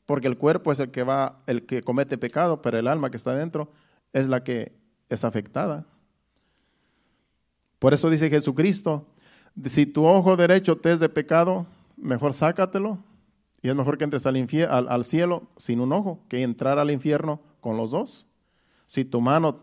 [0.06, 3.16] Porque el cuerpo es el que va, el que comete pecado, pero el alma que
[3.16, 3.72] está dentro
[4.12, 4.78] es la que
[5.10, 5.86] es afectada.
[7.80, 9.08] Por eso dice Jesucristo,
[9.66, 11.66] si tu ojo derecho te es de pecado,
[11.98, 13.00] mejor sácatelo.
[13.62, 17.42] Y es mejor que entres al, al, cielo sin un ojo que entrar al infierno
[17.60, 18.26] con los dos.
[18.86, 19.60] Si tu mano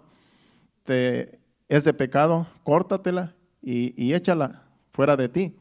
[0.85, 5.57] te es de pecado, córtatela y échala fuera de ti.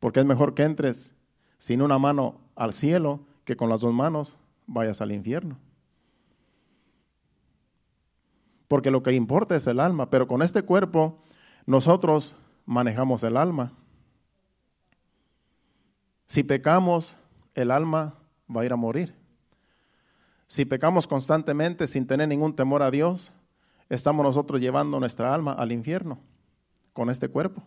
[0.00, 1.14] Porque es mejor que entres
[1.58, 5.58] sin una mano al cielo que con las dos manos vayas al infierno.
[8.68, 11.18] Porque lo que importa es el alma, pero con este cuerpo
[11.66, 13.72] nosotros manejamos el alma.
[16.26, 17.16] Si pecamos,
[17.54, 18.14] el alma
[18.54, 19.14] va a ir a morir.
[20.46, 23.32] Si pecamos constantemente sin tener ningún temor a Dios,
[23.88, 26.18] estamos nosotros llevando nuestra alma al infierno
[26.92, 27.62] con este cuerpo.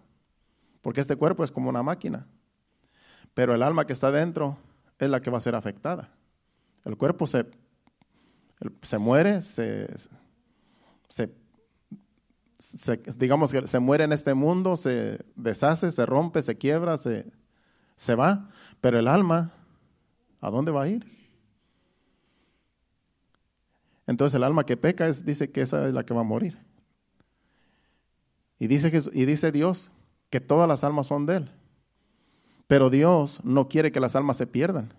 [0.81, 2.27] Porque este cuerpo es como una máquina.
[3.33, 4.57] Pero el alma que está dentro
[4.99, 6.09] es la que va a ser afectada.
[6.83, 7.45] El cuerpo se,
[8.81, 9.87] se muere, se,
[11.12, 11.30] se
[13.17, 17.26] digamos que se muere en este mundo, se deshace, se rompe, se quiebra, se,
[17.95, 19.52] se va, pero el alma,
[20.39, 21.06] ¿a dónde va a ir?
[24.06, 26.58] Entonces el alma que peca es, dice que esa es la que va a morir.
[28.60, 29.89] Y dice, y dice Dios
[30.30, 31.52] que todas las almas son de Él.
[32.67, 34.93] Pero Dios no quiere que las almas se pierdan.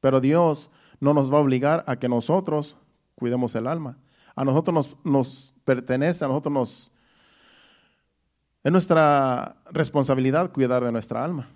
[0.00, 2.76] Pero Dios no nos va a obligar a que nosotros
[3.14, 3.96] cuidemos el alma.
[4.36, 6.92] A nosotros nos, pertenece, a nosotros nos...
[8.62, 11.48] Es nuestra responsabilidad cuidar de nuestra alma.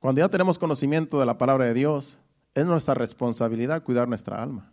[0.00, 2.18] Cuando ya tenemos conocimiento de la palabra de Dios,
[2.54, 4.72] es nuestra responsabilidad cuidar nuestra alma.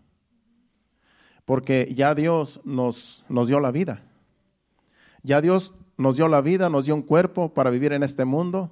[1.45, 4.01] Porque ya Dios nos, nos dio la vida.
[5.21, 8.71] Ya Dios nos dio la vida, nos dio un cuerpo para vivir en este mundo,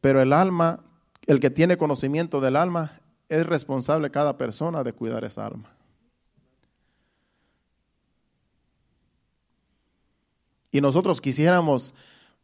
[0.00, 0.80] pero el alma,
[1.26, 5.70] el que tiene conocimiento del alma, es responsable cada persona de cuidar esa alma.
[10.72, 11.94] y nosotros quisiéramos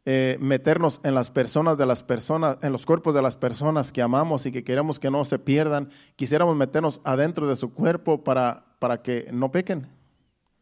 [0.05, 4.03] eh, meternos en las personas de las personas, en los cuerpos de las personas que
[4.03, 8.65] amamos y que queremos que no se pierdan, quisiéramos meternos adentro de su cuerpo para,
[8.79, 9.89] para que no pequen,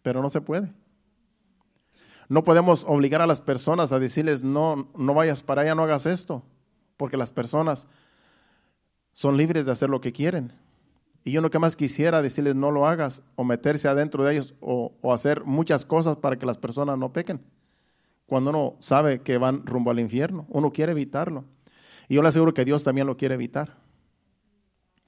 [0.03, 0.73] pero no se puede.
[2.29, 6.07] No podemos obligar a las personas a decirles, no, no vayas para allá, no hagas
[6.07, 6.43] esto,
[6.97, 7.87] porque las personas
[9.15, 10.53] son libres de hacer lo que quieren.
[11.25, 14.55] Y yo lo que más quisiera decirles, no lo hagas, o meterse adentro de ellos,
[14.61, 17.41] o, hacer muchas cosas para que las personas no pequen
[18.27, 20.47] cuando uno sabe que van rumbo al infierno.
[20.49, 21.45] Uno quiere evitarlo.
[22.09, 23.77] Y yo le aseguro que Dios también lo quiere evitar.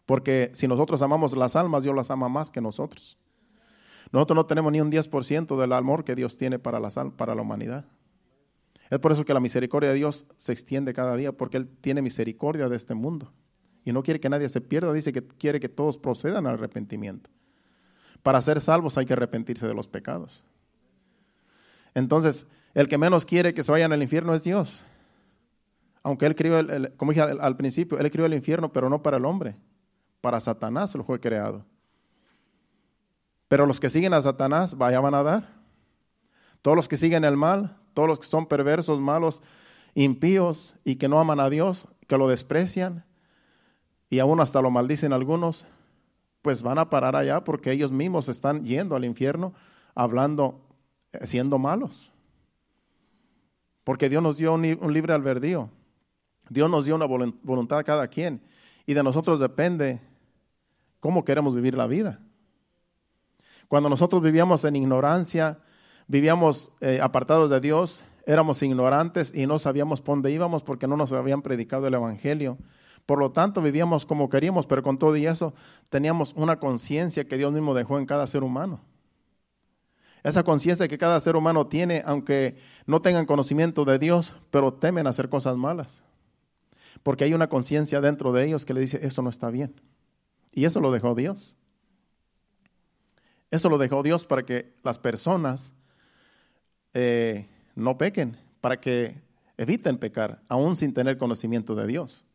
[0.06, 3.18] Porque si nosotros amamos las almas, Dios las ama más que nosotros.
[4.12, 7.42] Nosotros no tenemos ni un 10% del amor que Dios tiene para la, para la
[7.42, 7.84] humanidad.
[8.90, 12.02] Es por eso que la misericordia de Dios se extiende cada día, porque Él tiene
[12.02, 13.32] misericordia de este mundo.
[13.86, 17.30] Y no quiere que nadie se pierda, dice que quiere que todos procedan al arrepentimiento.
[18.24, 20.44] Para ser salvos hay que arrepentirse de los pecados.
[21.94, 24.84] Entonces, el que menos quiere que se vayan al infierno es Dios.
[26.02, 29.18] Aunque Él crió, el, como dije al, principio, Él crió el infierno, pero no para
[29.18, 29.54] el hombre.
[30.20, 31.64] Para Satanás lo fue creado.
[33.46, 35.48] Pero los que siguen a Satanás, vaya van a dar.
[36.60, 39.42] Todos los que siguen el mal, todos los que son perversos, malos,
[39.94, 43.05] impíos y que no aman a Dios, que lo desprecian
[44.10, 45.66] y aún hasta lo maldicen algunos,
[46.42, 49.52] pues van a parar allá porque ellos mismos están yendo al infierno
[49.94, 50.60] hablando,
[51.12, 52.12] eh, siendo malos.
[53.82, 55.70] Porque Dios nos dio un libre albedrío.
[56.48, 58.40] Dios nos dio una voluntad a cada quien.
[58.84, 60.00] Y de nosotros depende
[61.00, 62.20] cómo queremos vivir la vida.
[63.68, 65.58] Cuando nosotros vivíamos en ignorancia,
[66.06, 70.96] vivíamos eh, apartados de Dios, éramos ignorantes y no sabíamos por dónde íbamos porque no
[70.96, 72.58] nos habían predicado el Evangelio.
[73.06, 75.54] Por lo tanto, vivíamos como queríamos, pero con todo y eso
[75.90, 78.80] teníamos una conciencia que Dios mismo dejó en cada ser humano.
[80.24, 85.06] Esa conciencia que cada ser humano tiene, aunque no tengan conocimiento de Dios, pero temen
[85.06, 86.02] hacer cosas malas.
[87.04, 89.80] Porque hay una conciencia dentro de ellos que le dice, eso no está bien.
[90.50, 91.56] Y eso lo dejó Dios.
[93.52, 95.72] Eso lo dejó Dios para que las personas
[96.92, 99.22] eh, no pequen, para que
[99.56, 102.25] eviten pecar, aún sin tener conocimiento de Dios.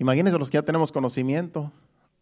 [0.00, 1.70] Imagínense los que ya tenemos conocimiento,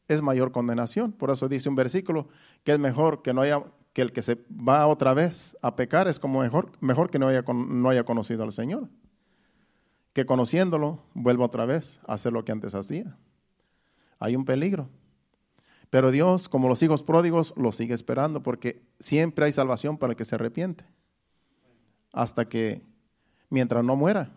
[0.09, 1.13] es mayor condenación.
[1.13, 2.29] Por eso dice un versículo
[2.65, 3.63] que es mejor que no haya
[3.93, 7.29] que el que se va otra vez a pecar es como mejor, mejor que no
[7.29, 8.89] haya, no haya conocido al Señor.
[10.13, 13.17] Que conociéndolo vuelva otra vez a hacer lo que antes hacía.
[14.19, 14.89] Hay un peligro.
[15.89, 20.17] Pero Dios, como los hijos pródigos, lo sigue esperando porque siempre hay salvación para el
[20.17, 20.85] que se arrepiente.
[22.13, 22.83] Hasta que,
[23.49, 24.33] mientras no muera,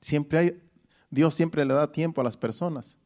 [0.00, 0.69] siempre hay,
[1.10, 2.98] Dios siempre le da tiempo a las personas.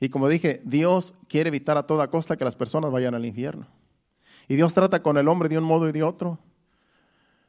[0.00, 3.66] Y como dije, Dios quiere evitar a toda costa que las personas vayan al infierno.
[4.48, 6.38] Y Dios trata con el hombre de un modo y de otro.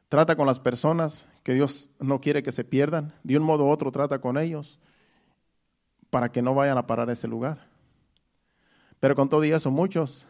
[0.08, 3.12] Trata con las personas que Dios no quiere que se pierdan.
[3.24, 4.78] De un modo u otro trata con ellos
[6.10, 7.66] para que no vayan a parar a ese lugar.
[9.00, 10.26] Pero con todo y eso, muchos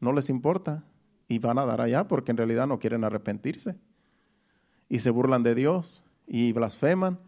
[0.00, 0.84] no les importa
[1.28, 3.76] y van a dar allá porque en realidad no quieren arrepentirse.
[4.88, 7.18] Y se burlan de Dios y blasfeman.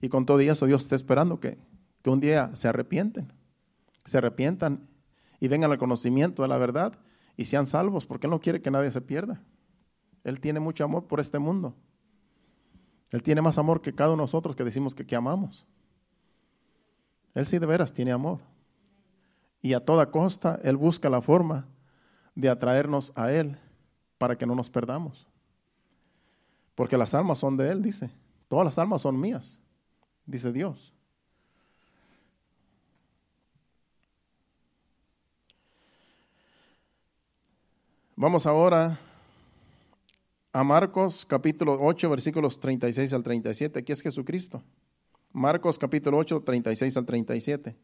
[0.00, 1.58] Y con todo eso, Dios está esperando que,
[2.02, 3.32] que un día se arrepienten,
[4.04, 4.88] se arrepientan
[5.40, 6.98] y vengan al conocimiento de la verdad
[7.36, 9.40] y sean salvos, porque Él no quiere que nadie se pierda.
[10.24, 11.74] Él tiene mucho amor por este mundo.
[13.10, 15.66] Él tiene más amor que cada uno de nosotros que decimos que, que amamos.
[17.34, 18.40] Él sí de veras tiene amor
[19.62, 21.66] y a toda costa Él busca la forma
[22.34, 23.56] de atraernos a Él
[24.18, 25.26] para que no nos perdamos.
[26.74, 28.10] Porque las almas son de Él, dice.
[28.48, 29.58] Todas las almas son mías,
[30.28, 30.92] dice Dios.
[38.14, 38.98] Vamos ahora
[40.52, 43.78] a Marcos capítulo 8, versículos 36 al 37.
[43.78, 44.62] Aquí es Jesucristo.
[45.32, 47.76] Marcos capítulo 8, 36 al 37.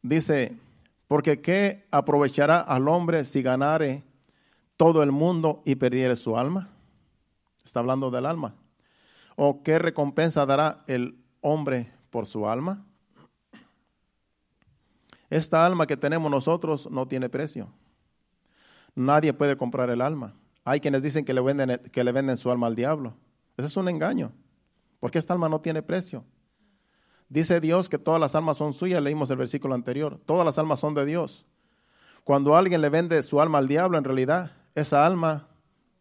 [0.00, 0.56] Dice,
[1.06, 4.04] porque ¿qué aprovechará al hombre si ganare
[4.76, 6.70] todo el mundo y perdiere su alma?
[7.64, 8.54] Está hablando del alma.
[9.36, 12.84] ¿O qué recompensa dará el hombre por su alma?
[15.30, 17.68] Esta alma que tenemos nosotros no tiene precio.
[18.94, 20.34] Nadie puede comprar el alma.
[20.64, 23.14] Hay quienes dicen que le venden, que le venden su alma al diablo.
[23.56, 24.32] Ese es un engaño,
[25.00, 26.24] porque esta alma no tiene precio.
[27.28, 30.80] Dice Dios que todas las almas son suyas, leímos el versículo anterior, todas las almas
[30.80, 31.46] son de Dios.
[32.24, 35.48] Cuando alguien le vende su alma al diablo, en realidad esa alma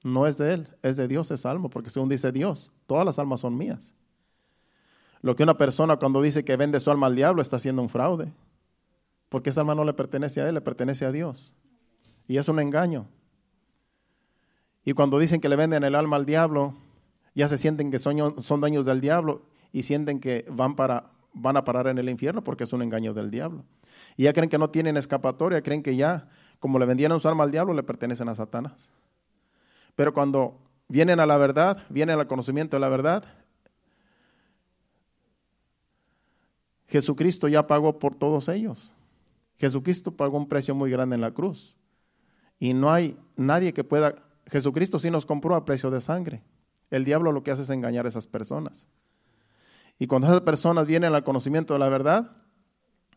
[0.03, 3.19] no es de él, es de Dios esa alma, porque según dice Dios, todas las
[3.19, 3.93] almas son mías.
[5.21, 7.89] Lo que una persona cuando dice que vende su alma al diablo está haciendo un
[7.89, 8.31] fraude,
[9.29, 11.53] porque esa alma no le pertenece a él, le pertenece a Dios.
[12.27, 13.07] Y es un engaño.
[14.83, 16.73] Y cuando dicen que le venden el alma al diablo,
[17.35, 21.57] ya se sienten que son, son dueños del diablo y sienten que van para van
[21.57, 23.63] a parar en el infierno porque es un engaño del diablo.
[24.17, 26.27] Y ya creen que no tienen escapatoria, creen que ya,
[26.59, 28.91] como le vendieron su alma al diablo, le pertenecen a Satanás.
[30.01, 33.23] Pero cuando vienen a la verdad, vienen al conocimiento de la verdad,
[36.87, 38.91] Jesucristo ya pagó por todos ellos.
[39.57, 41.77] Jesucristo pagó un precio muy grande en la cruz.
[42.57, 44.15] Y no hay nadie que pueda...
[44.47, 46.41] Jesucristo sí nos compró a precio de sangre.
[46.89, 48.87] El diablo lo que hace es engañar a esas personas.
[49.99, 52.31] Y cuando esas personas vienen al conocimiento de la verdad,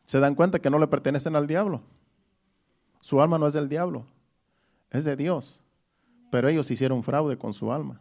[0.04, 1.80] se dan cuenta que no le pertenecen al diablo.
[3.00, 4.04] Su alma no es del diablo,
[4.90, 5.63] es de Dios.
[6.34, 8.00] Pero ellos hicieron fraude con su alma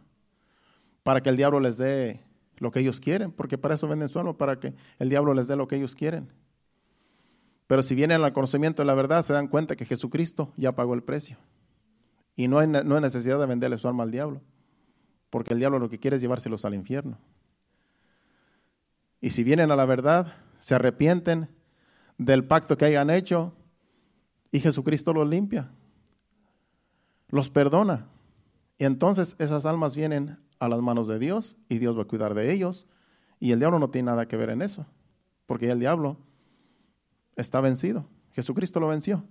[1.04, 2.20] para que el diablo les dé
[2.56, 5.46] lo que ellos quieren, porque para eso venden su alma, para que el diablo les
[5.46, 6.32] dé lo que ellos quieren.
[7.68, 10.94] Pero si vienen al conocimiento de la verdad, se dan cuenta que Jesucristo ya pagó
[10.94, 11.36] el precio.
[12.34, 14.40] Y no hay, no necesidad de venderle su alma al diablo,
[15.30, 17.18] porque el diablo lo que quiere es llevárselos al infierno.
[19.20, 21.48] Y si vienen a la verdad, se arrepienten
[22.18, 23.52] del pacto que hayan hecho
[24.50, 25.70] y Jesucristo los limpia,
[27.28, 28.08] los perdona.
[28.78, 32.34] Y entonces esas almas vienen a las manos de Dios y Dios va a cuidar
[32.34, 32.86] de ellos.
[33.40, 34.86] Y el diablo no tiene nada que ver en eso,
[35.46, 36.18] porque el diablo
[37.36, 38.06] está vencido.
[38.32, 39.24] Jesucristo lo venció.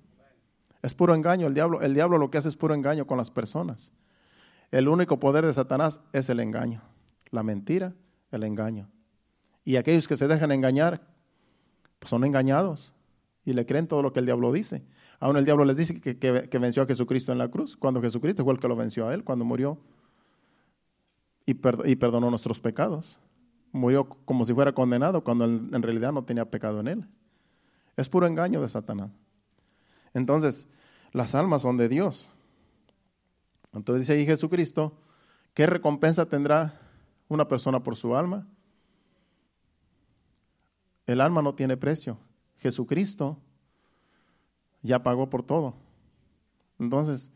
[0.82, 1.48] Es puro engaño.
[1.48, 3.92] El diablo, el diablo lo que hace es puro engaño con las personas.
[4.72, 6.82] El único poder de Satanás es el engaño,
[7.30, 7.94] la mentira,
[8.32, 8.90] el engaño.
[9.64, 11.14] Y aquellos que se dejan engañar
[12.04, 12.92] pues son engañados
[13.46, 14.84] y le creen todo lo que el diablo dice.
[15.24, 18.56] Aún el diablo les dice que, venció a Jesucristo en la cruz, cuando Jesucristo fue
[18.56, 19.78] el que lo venció a él, cuando murió
[21.46, 23.18] y, perdonó nuestros pecados.
[23.72, 27.06] Murió como si fuera condenado cuando en realidad no tenía pecado en él.
[27.96, 29.12] Es puro engaño de Satanás.
[30.14, 30.68] Entonces,
[31.14, 32.30] las almas son de Dios.
[33.74, 34.92] Entonces dice ahí Jesucristo,
[35.54, 36.82] ¿qué recompensa tendrá
[37.30, 38.46] una persona por su alma?
[41.06, 42.18] El alma no tiene precio.
[42.58, 43.38] Jesucristo
[44.84, 45.74] ya pagó por todo.
[46.80, 47.32] Entonces,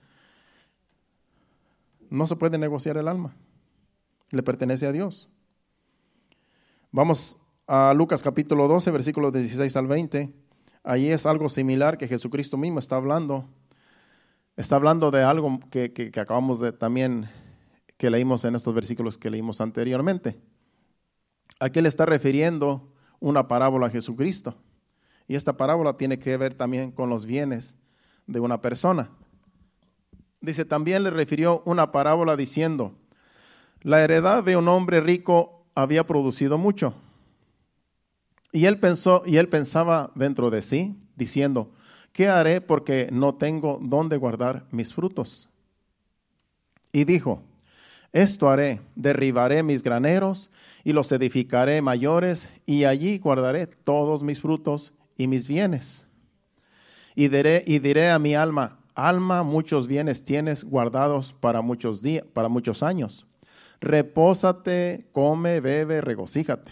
[2.10, 3.36] no se puede negociar el alma
[4.32, 5.30] le pertenece a Dios.
[6.91, 10.34] Vamos a Lucas capítulo 12, versículos 16 al 20.
[10.84, 13.45] Ahí es algo similar que Jesucristo mismo está hablando.
[14.56, 17.30] Está hablando de algo que, que acabamos de también,
[17.98, 20.39] que leímos en estos versículos que leímos anteriormente.
[21.60, 24.56] Aquí le está refiriendo una parábola a Jesucristo.
[25.28, 27.78] Y esta parábola tiene que ver también con los bienes
[28.28, 29.09] de una persona.
[30.39, 32.93] Dice, también le refirió una parábola diciendo,
[33.82, 36.93] la heredad de un hombre rico había producido mucho.
[38.51, 41.71] Y él pensó y él pensaba dentro de sí, diciendo,
[42.13, 45.49] ¿qué haré porque no tengo dónde guardar mis frutos?
[46.93, 47.43] Y dijo,
[48.13, 50.49] esto haré, derribaré mis graneros
[50.84, 56.05] y los edificaré mayores y allí guardaré todos mis frutos y mis bienes.
[57.15, 62.24] Y diré, y diré a mi alma, alma, muchos bienes tienes guardados para muchos días,
[62.34, 63.28] para muchos años
[63.82, 66.72] repósate, come, bebe, regocíjate.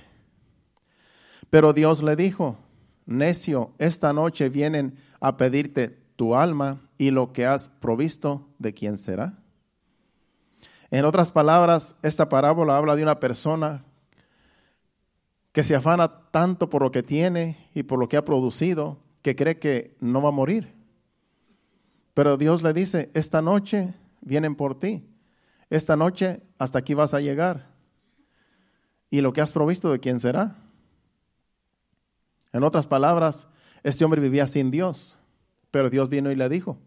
[1.50, 2.58] Pero Dios le dijo,
[3.06, 8.98] necio, esta noche vienen a pedirte tu alma y lo que has provisto, ¿de quién
[8.98, 9.38] será?
[10.92, 13.84] En otras palabras, esta parábola habla de una persona
[15.56, 19.36] que se afana tanto por lo que tiene y por lo que ha producido, que
[19.36, 20.76] cree que no va a morir.
[22.14, 25.04] Pero Dios le dice, esta noche vienen por ti
[25.70, 27.68] esta noche hasta aquí vas a llegar.
[29.10, 30.56] ¿Y lo que has provisto de quién será?
[32.52, 33.48] En otras palabras,
[33.84, 35.18] este hombre vivía sin Dios,
[35.72, 36.78] pero Dios vino y le dijo,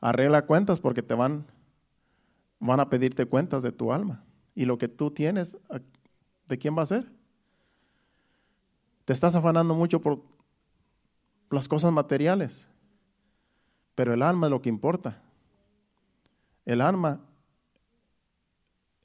[0.00, 1.46] arregla cuentas porque te van,
[2.60, 4.24] van a pedirte cuentas de tu alma.
[4.54, 5.58] Y lo que tú tienes,
[6.46, 7.10] ¿de quién va a ser?
[9.04, 10.22] Te estás afanando mucho por
[11.50, 12.68] las cosas materiales,
[13.94, 15.22] pero el alma es lo que importa.
[16.64, 17.20] El alma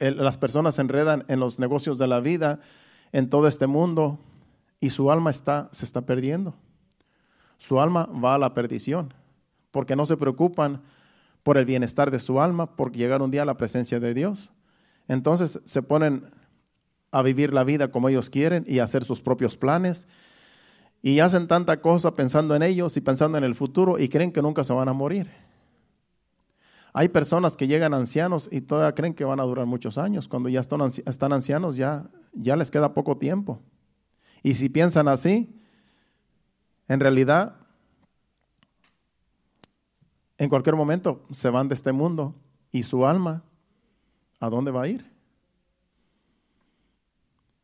[0.00, 2.60] las personas se enredan en los negocios de la vida,
[3.12, 4.18] en todo este mundo,
[4.80, 6.54] y su alma está, se está perdiendo.
[7.58, 9.12] Su alma va a la perdición,
[9.70, 10.80] porque no se preocupan
[11.42, 14.52] por el bienestar de su alma, por llegar un día a la presencia de Dios.
[15.06, 16.30] Entonces se ponen
[17.10, 20.06] a vivir la vida como ellos quieren y hacer sus propios planes.
[21.02, 24.42] Y hacen tanta cosa pensando en ellos y pensando en el futuro y creen que
[24.42, 25.30] nunca se van a morir.
[26.92, 30.28] Hay personas que llegan ancianos y todavía creen que van a durar muchos años.
[30.28, 33.60] Cuando ya están, ancianos ya, ya les queda poco tiempo.
[34.42, 35.54] Y si piensan así,
[36.88, 37.56] en realidad,
[40.36, 42.34] en cualquier momento se van de este mundo
[42.72, 43.44] y su alma,
[44.40, 45.08] ¿a dónde va a ir?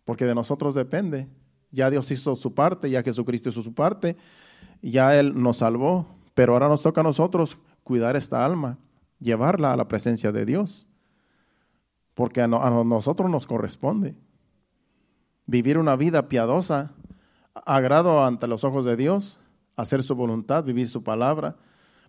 [0.07, 1.29] Porque de nosotros depende.
[1.71, 4.17] Ya Dios hizo su parte, ya Jesucristo hizo su parte,
[4.81, 8.79] ya Él nos salvó, pero ahora nos toca a nosotros cuidar esta alma
[9.19, 10.89] llevarla a la presencia de Dios.
[12.15, 14.15] Porque a, nosotros nos corresponde
[15.47, 16.93] vivir una vida piadosa,
[17.55, 19.39] agrado ante los ojos de Dios,
[19.77, 21.57] hacer su voluntad, vivir su palabra,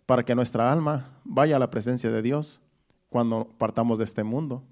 [0.05, 2.61] para que nuestra alma vaya a la presencia de Dios
[3.09, 4.63] cuando partamos de este mundo.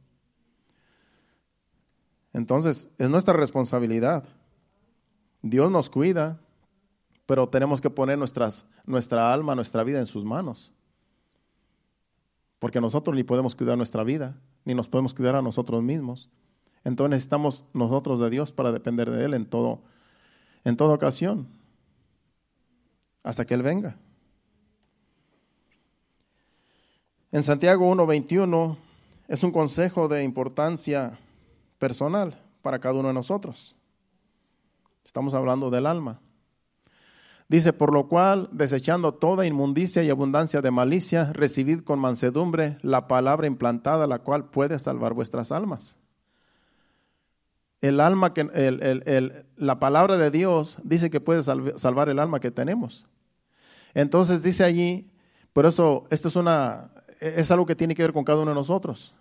[2.36, 4.26] Entonces, es nuestra responsabilidad.
[5.42, 6.38] Dios nos cuida,
[7.26, 10.74] pero tenemos que poner nuestra alma, nuestra vida en sus manos.
[12.60, 16.30] Porque nosotros ni podemos cuidar nuestra vida, ni nos podemos cuidar a nosotros mismos.
[16.84, 19.80] Entonces necesitamos nosotros de Dios para depender de Él en, todo,
[20.66, 21.48] en toda ocasión,
[23.24, 23.96] hasta que Él venga.
[27.32, 28.76] En Santiago 1.21
[29.30, 31.18] es un consejo de importancia
[31.78, 33.76] personal para cada uno de nosotros.
[35.04, 36.20] Estamos hablando del alma.
[37.48, 43.08] Dice, por lo cual, desechando toda inmundicia y abundancia de malicia, recibid con mansedumbre la
[43.08, 46.00] palabra implantada, la cual puede salvar vuestras almas.
[47.82, 52.50] El alma que, el, la palabra de Dios dice que puede salvar el alma que
[52.50, 53.06] tenemos.
[53.94, 55.12] Entonces dice allí,
[55.54, 58.56] por eso esto es una, es algo que tiene que ver con cada uno de
[58.56, 59.14] nosotros.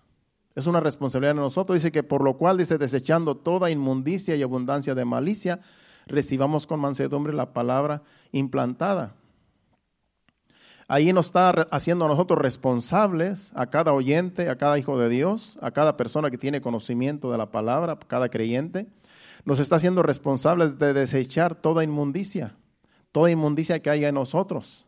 [0.54, 1.74] Es una responsabilidad de nosotros.
[1.74, 5.60] Dice que por lo cual, dice, desechando toda inmundicia y abundancia de malicia,
[6.06, 9.14] recibamos con mansedumbre la palabra implantada.
[10.86, 15.58] Ahí nos está haciendo a nosotros responsables, a cada oyente, a cada hijo de Dios,
[15.62, 18.86] a cada persona que tiene conocimiento de la palabra, a cada creyente.
[19.46, 22.54] Nos está haciendo responsables de desechar toda inmundicia,
[23.12, 24.86] toda inmundicia que haya en nosotros,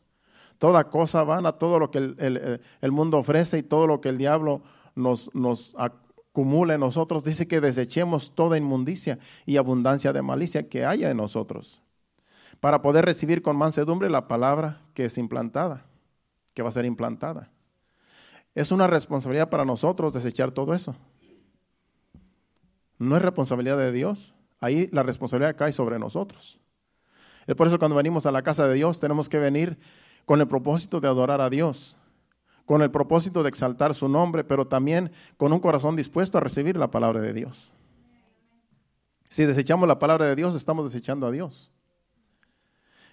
[0.58, 4.18] toda cosa vana, todo lo que el, el mundo ofrece y todo lo que el
[4.18, 4.62] diablo
[4.96, 11.10] nos, acumula en nosotros, dice que desechemos toda inmundicia y abundancia de malicia que haya
[11.10, 11.82] en nosotros,
[12.60, 15.84] para poder recibir con mansedumbre la palabra que es implantada,
[16.54, 17.50] que va a ser implantada.
[18.54, 20.96] Es una responsabilidad para nosotros desechar todo eso.
[22.98, 24.34] No es responsabilidad de Dios.
[24.60, 26.58] Ahí la responsabilidad cae sobre nosotros.
[27.46, 29.78] Es por eso cuando venimos a la casa de Dios tenemos que venir
[30.24, 31.96] con el propósito de adorar a Dios,
[32.66, 36.76] con el propósito de exaltar su nombre, pero también con un corazón dispuesto a recibir
[36.76, 37.72] la palabra de Dios.
[39.28, 41.70] Si desechamos la palabra de Dios, estamos desechando a Dios.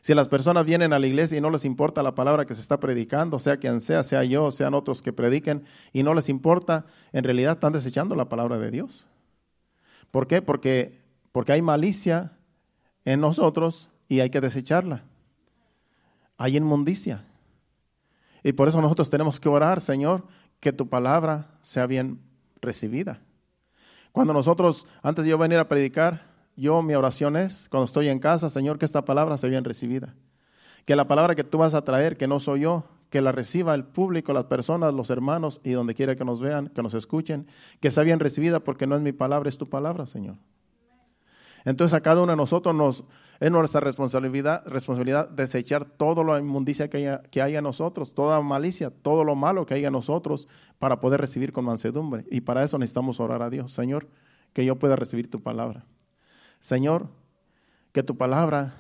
[0.02, 2.62] Si las personas vienen a la iglesia y no les importa la palabra que se
[2.62, 6.86] está predicando, sea quien sea, sea yo, sean otros que prediquen, y no les importa,
[7.14, 9.08] en realidad están desechando la palabra de Dios.
[10.12, 10.42] ¿Por qué?
[10.42, 11.00] Porque,
[11.32, 12.34] porque hay malicia
[13.06, 15.04] en nosotros y hay que desecharla.
[16.38, 17.24] Hay inmundicia.
[18.44, 20.26] Y por eso nosotros tenemos que orar, Señor,
[20.60, 22.20] que tu palabra sea bien
[22.62, 23.22] recibida.
[24.12, 28.20] Cuando nosotros, antes de yo venir a predicar, yo mi oración es, cuando estoy en
[28.20, 30.14] casa, Señor, que esta palabra sea bien recibida.
[30.86, 33.74] Que la palabra que tú vas a traer, que no soy yo, que la reciba
[33.74, 37.48] el público, las personas, los hermanos y donde quiera que nos vean, que nos escuchen,
[37.80, 40.36] que sea bien recibida porque no es mi palabra, es tu palabra, Señor.
[41.64, 43.04] Entonces a cada uno de nosotros nos,
[43.44, 49.26] es nuestra responsabilidad, responsabilidad desechar toda la inmundicia que haya, que nosotros, toda malicia, todo
[49.26, 50.48] lo malo que haya en nosotros
[50.80, 52.24] para poder recibir con mansedumbre.
[52.32, 53.74] Y para eso necesitamos orar a Dios.
[53.74, 54.08] Señor,
[54.54, 55.84] que yo pueda recibir tu palabra.
[56.62, 57.10] Señor,
[57.92, 58.76] que tu palabra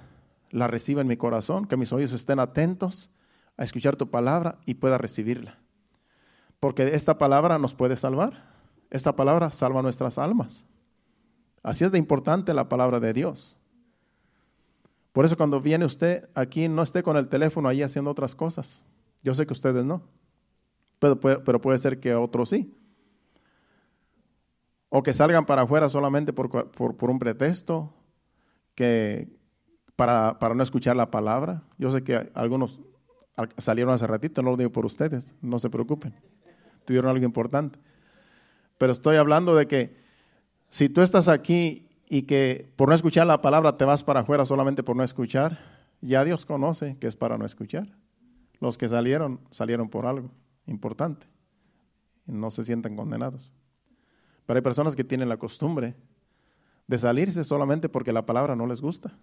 [0.50, 3.12] la reciba en mi corazón, que mis oídos estén atentos
[3.58, 5.58] a escuchar tu palabra y pueda recibirla.
[6.62, 8.46] Porque esta palabra nos puede salvar.
[8.92, 10.66] Esta palabra salva nuestras almas.
[11.64, 13.58] Así es de importante la palabra de Dios.
[15.14, 18.84] Por eso cuando viene usted aquí, no esté con el teléfono ahí haciendo otras cosas.
[19.22, 20.02] Yo sé que ustedes no,
[21.00, 22.76] pero, pero puede ser que otros sí.
[24.90, 27.94] O que salgan para afuera solamente por, por, un pretexto,
[28.76, 29.28] que
[29.96, 31.64] para, para, no escuchar la palabra.
[31.78, 32.82] Yo sé que algunos
[33.60, 36.14] salieron hace ratito, no lo digo por ustedes, no se preocupen.
[36.86, 37.80] Tuvieron algo importante.
[38.78, 39.96] Pero estoy hablando de que
[40.70, 44.46] si tú estás aquí y que por no escuchar la palabra te vas para afuera
[44.46, 45.58] solamente por no escuchar,
[46.00, 47.88] ya Dios conoce que es para no escuchar.
[48.60, 50.30] Los que salieron, salieron por algo
[50.68, 51.26] importante.
[52.28, 53.52] No se sienten condenados.
[54.46, 55.96] Pero hay personas que tienen la costumbre
[56.86, 59.18] de salirse solamente porque la palabra no les gusta.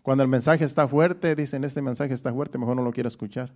[0.00, 3.52] Cuando el mensaje está fuerte, dicen, este mensaje está fuerte, mejor no lo quiero escuchar.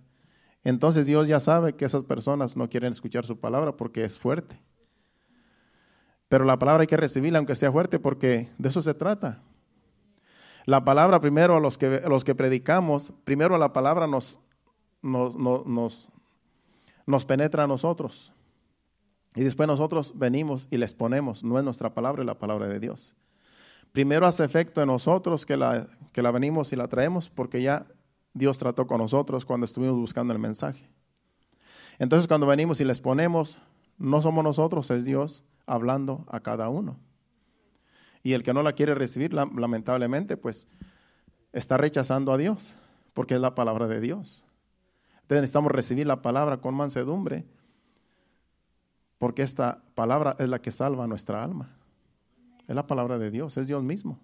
[0.63, 4.61] Entonces Dios ya sabe que esas personas no quieren escuchar su palabra porque es fuerte.
[6.35, 9.41] Pero la palabra hay que recibirla aunque sea fuerte porque de eso se trata.
[10.65, 14.37] La palabra primero a los que, los que predicamos, primero la palabra nos,
[15.01, 16.09] nos, nos,
[17.05, 18.33] nos penetra a nosotros.
[19.33, 22.81] Y después nosotros venimos y les ponemos, no es nuestra palabra, es la palabra de
[22.81, 23.15] Dios.
[23.93, 27.85] Primero hace efecto en nosotros que la, que la venimos y la traemos porque ya
[28.33, 30.89] Dios trató con nosotros cuando estuvimos buscando el mensaje.
[31.97, 33.61] Entonces cuando venimos y les ponemos,
[33.97, 36.97] no somos nosotros, es Dios hablando a cada uno.
[38.23, 40.67] Y el que no la quiere recibir, lamentablemente, pues
[41.53, 42.75] está rechazando a Dios,
[43.13, 44.43] porque es la palabra de Dios.
[45.21, 47.45] Entonces necesitamos recibir la palabra con mansedumbre,
[49.17, 51.75] porque esta palabra es la que salva nuestra alma.
[52.67, 54.19] Es la palabra de Dios, es Dios mismo.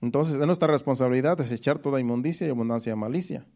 [0.00, 3.46] Entonces es nuestra responsabilidad desechar toda inmundicia y abundancia de malicia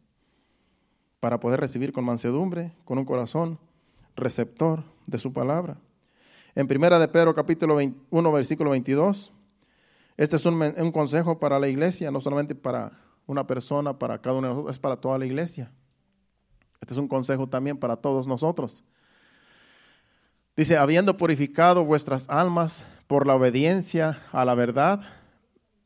[1.20, 3.58] para poder recibir con mansedumbre, con un corazón
[4.16, 5.78] receptor de su palabra.
[6.58, 7.78] En primera de Pedro capítulo
[8.10, 9.32] 1 versículo 22,
[10.16, 12.98] este es un, un consejo para la iglesia, no solamente para
[13.28, 15.70] una persona, para cada uno de nosotros, es para toda la iglesia.
[16.80, 18.82] Este es un consejo también para todos nosotros.
[20.56, 25.02] Dice, habiendo purificado vuestras almas por la obediencia a la verdad,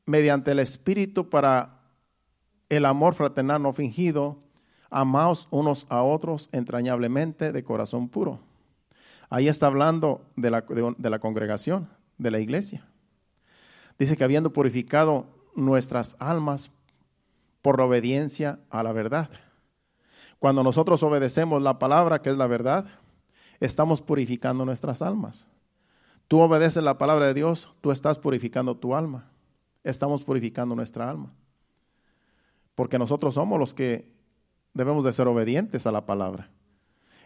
[0.07, 1.83] mediante el Espíritu para
[2.71, 4.39] el amor fraternal no fingido,
[4.89, 8.52] amaos unos a otros entrañablemente de corazón puro.
[9.33, 12.87] Ahí está hablando de la, de la congregación, de la iglesia.
[13.99, 15.25] Dice que habiendo purificado
[15.55, 16.71] nuestras almas
[17.63, 19.31] por la obediencia a la verdad.
[20.39, 22.85] Cuando nosotros obedecemos la palabra, que es la verdad,
[23.59, 25.49] estamos purificando nuestras almas.
[26.29, 29.31] Tú obedeces la palabra de Dios, tú estás purificando tu alma.
[29.83, 31.31] Estamos purificando nuestra alma.
[32.75, 34.13] Porque nosotros somos los que
[34.75, 36.51] debemos de ser obedientes a la palabra.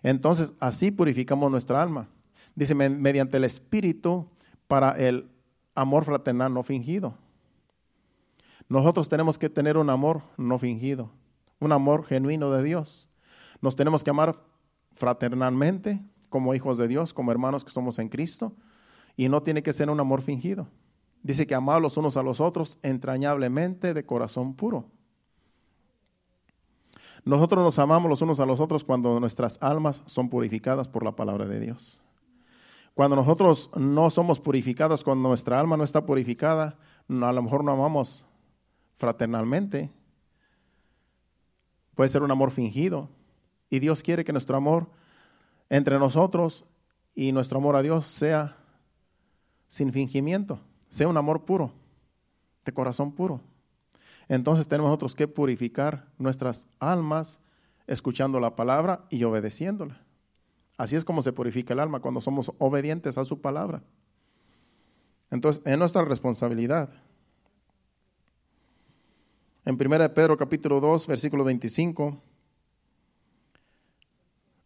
[0.06, 2.06] Entonces, así purificamos nuestra alma.
[2.54, 4.28] Dice, mediante el Espíritu
[4.68, 5.28] para el
[5.74, 7.14] amor fraternal no fingido.
[8.68, 11.10] Nosotros tenemos que tener un amor no fingido,
[11.58, 13.08] un amor genuino de Dios.
[13.60, 14.40] Nos tenemos que amar
[14.94, 18.52] fraternalmente como hijos de Dios, como hermanos que somos en Cristo,
[19.16, 20.68] y no tiene que ser un amor fingido.
[21.24, 24.86] Dice que amar los unos a los otros entrañablemente de corazón puro.
[27.26, 31.16] Nosotros nos amamos los unos a los otros cuando nuestras almas son purificadas por la
[31.16, 32.00] palabra de Dios.
[32.94, 37.72] Cuando nosotros no somos purificados, cuando nuestra alma no está purificada, a lo mejor no
[37.72, 38.24] amamos
[38.96, 39.90] fraternalmente.
[41.96, 43.08] Puede ser un amor fingido.
[43.70, 44.86] Y Dios quiere que nuestro amor
[45.68, 46.64] entre nosotros
[47.12, 48.56] y nuestro amor a Dios sea
[49.66, 51.72] sin fingimiento, sea un amor puro,
[52.64, 53.40] de corazón puro.
[54.28, 57.40] Entonces tenemos nosotros que purificar nuestras almas
[57.86, 60.00] escuchando la palabra y obedeciéndola.
[60.76, 63.82] Así es como se purifica el alma cuando somos obedientes a su palabra.
[65.30, 66.90] Entonces, es nuestra responsabilidad.
[69.64, 72.20] En 1 Pedro capítulo 2, versículo 25,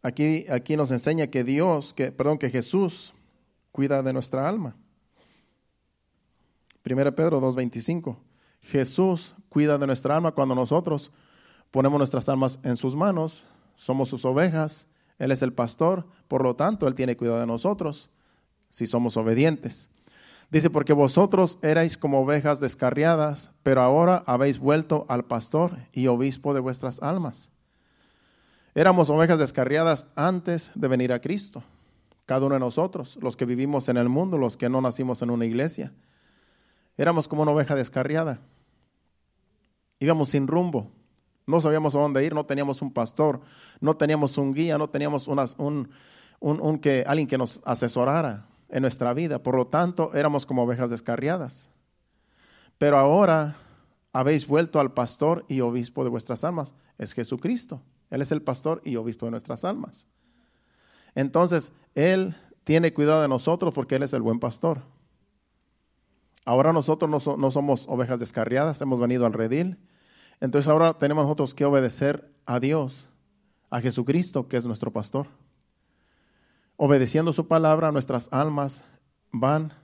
[0.02, 3.14] aquí, aquí nos enseña que Dios, que, perdón, que Jesús
[3.72, 4.76] cuida de nuestra alma.
[6.84, 8.30] 1 Pedro 2, 25.
[8.62, 11.11] Jesús cuida de nuestra alma cuando nosotros
[11.70, 13.44] ponemos nuestras almas en sus manos,
[13.74, 14.86] somos sus ovejas,
[15.18, 18.11] Él es el pastor, por lo tanto, Él tiene cuidado de nosotros
[18.70, 19.90] si somos obedientes.
[20.50, 26.54] Dice, porque vosotros erais como ovejas descarriadas, pero ahora habéis vuelto al pastor y obispo
[26.54, 27.50] de vuestras almas.
[28.74, 31.62] Éramos ovejas descarriadas antes de venir a Cristo.
[32.26, 35.30] Cada uno de nosotros, los que vivimos en el mundo, los que no nacimos en
[35.30, 35.92] una iglesia,
[36.97, 38.41] éramos como una oveja descarriada.
[39.99, 40.91] Íbamos sin rumbo.
[41.47, 43.41] No sabíamos a dónde ir, no teníamos un pastor,
[43.80, 45.91] no teníamos un guía, no teníamos un,
[46.38, 49.43] un, que, alguien que nos asesorara en nuestra vida.
[49.43, 51.68] Por lo tanto, éramos como ovejas descarriadas.
[52.78, 53.57] Pero ahora
[54.12, 56.74] habéis vuelto al pastor y obispo de vuestras almas.
[56.99, 57.82] Es Jesucristo.
[58.11, 60.07] Él es el pastor y obispo de nuestras almas.
[61.14, 64.82] Entonces, Él tiene cuidado de nosotros porque Él es el buen pastor.
[66.45, 69.78] Ahora nosotros no, somos ovejas descarriadas, hemos venido al redil.
[70.41, 73.09] Entonces ahora tenemos nosotros que obedecer a Dios,
[73.68, 75.26] a Jesucristo, que es nuestro pastor
[76.82, 78.82] obedeciendo su palabra, nuestras almas
[79.32, 79.74] van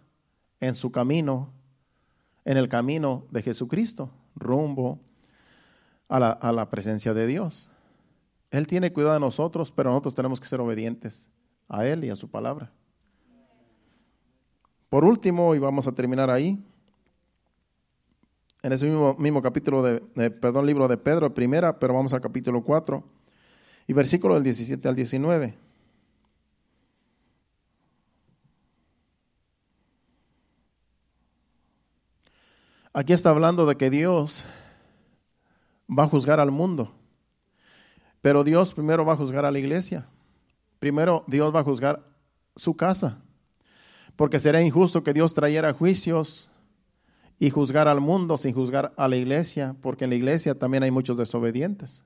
[0.61, 1.53] en su camino,
[2.47, 4.99] en el camino de Jesucristo, rumbo
[6.09, 7.69] a la, presencia de Dios.
[8.51, 11.29] Él tiene cuidado de nosotros, pero nosotros tenemos que ser obedientes
[11.69, 12.73] a Él y a su palabra.
[14.89, 16.63] Por último, y vamos a terminar ahí,
[18.63, 22.63] en ese mismo, mismo capítulo de, perdón, libro de Pedro, primera, pero vamos al capítulo
[22.63, 23.05] 4,
[23.87, 25.55] y versículo del 17 al 19.
[32.93, 34.45] Aquí está hablando de que Dios
[35.87, 36.95] va a juzgar al mundo.
[38.23, 40.09] Pero Dios primero va a juzgar a la iglesia.
[40.79, 42.03] Primero Dios va a juzgar
[42.57, 43.19] su casa.
[44.17, 46.51] Porque sería injusto que Dios trayera juicios
[47.39, 50.91] y juzgar al mundo sin juzgar a la iglesia, porque en la iglesia también hay
[50.91, 52.03] muchos desobedientes.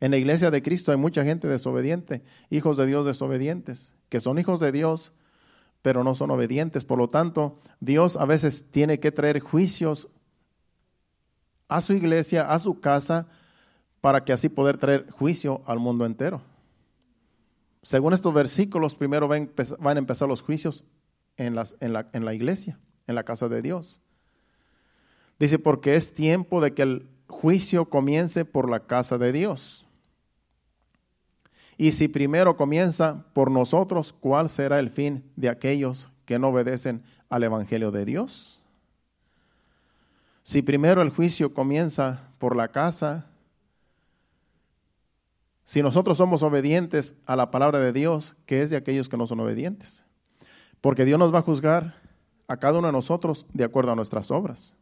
[0.00, 4.38] En la iglesia de Cristo hay mucha gente desobediente, hijos de Dios desobedientes, que son
[4.38, 5.12] hijos de Dios,
[5.80, 6.82] pero no son obedientes.
[6.82, 10.08] Por lo tanto, Dios a veces tiene que traer juicios
[11.68, 13.28] a su iglesia, a su casa,
[14.00, 16.42] para que así poder traer juicio al mundo entero.
[17.82, 20.84] Según estos versículos, primero van a empezar los juicios
[21.36, 24.00] en, en, la, en la iglesia, en la casa de Dios.
[25.38, 29.84] Dice, porque es tiempo de que el juicio comience por la casa de Dios.
[31.76, 37.02] Y si primero comienza por nosotros, ¿cuál será el fin de aquellos que no obedecen
[37.28, 38.62] al Evangelio de Dios?
[40.44, 43.26] Si primero el juicio comienza por la casa,
[45.64, 49.26] si nosotros somos obedientes a la palabra de Dios, ¿qué es de aquellos que no
[49.26, 50.04] son obedientes?
[50.80, 51.94] Porque Dios nos va a juzgar
[52.48, 54.74] a cada uno de nosotros de acuerdo a nuestras obras.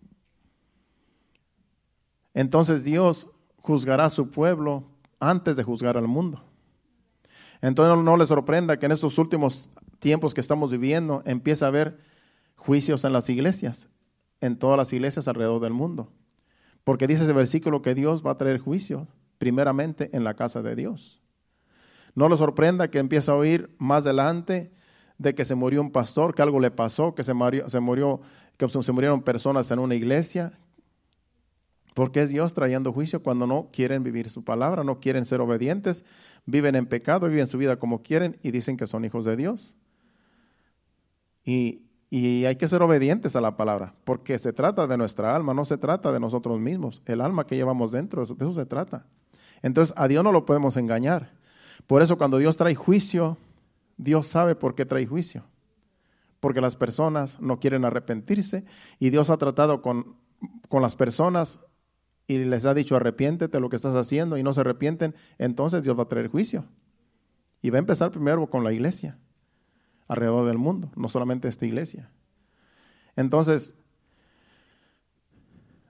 [2.33, 4.85] Entonces Dios juzgará a su pueblo
[5.19, 6.43] antes de juzgar al mundo.
[7.61, 9.69] Entonces no, le sorprenda que en estos últimos
[9.99, 11.99] tiempos que estamos viviendo empieza a haber
[12.57, 13.91] juicios en las iglesias,
[14.41, 16.11] en todas las iglesias alrededor del mundo.
[16.85, 19.07] Porque dice ese versículo que Dios va a traer juicio
[19.41, 21.19] primeramente en la casa de Dios.
[22.15, 24.71] No le sorprenda que empiece a oír más adelante
[25.17, 28.21] de que se murió un pastor, que algo le pasó, que se murió, se murió,
[28.59, 30.59] que se murieron personas en una iglesia,
[31.95, 36.05] porque es Dios trayendo juicio cuando no quieren vivir su palabra, no quieren ser obedientes,
[36.45, 39.75] viven en pecado, viven su vida como quieren y dicen que son hijos de Dios.
[41.47, 45.55] Y, y hay que ser obedientes a la palabra, porque se trata de nuestra alma,
[45.55, 47.01] no se trata de nosotros mismos.
[47.07, 49.07] El alma que llevamos dentro, de eso se trata.
[49.63, 51.33] Entonces a Dios no lo podemos engañar.
[51.87, 53.37] Por eso cuando Dios trae juicio,
[53.97, 55.45] Dios sabe por qué trae juicio.
[56.41, 58.65] Porque las personas no quieren arrepentirse
[58.99, 60.17] y Dios ha tratado con,
[60.69, 61.59] con las personas
[62.27, 65.99] y les ha dicho arrepiéntete lo que estás haciendo y no se arrepienten, entonces Dios
[65.99, 66.65] va a traer juicio.
[67.61, 69.19] Y va a empezar primero con la iglesia,
[70.09, 72.11] alrededor del mundo, no solamente esta iglesia.
[73.17, 73.77] Entonces,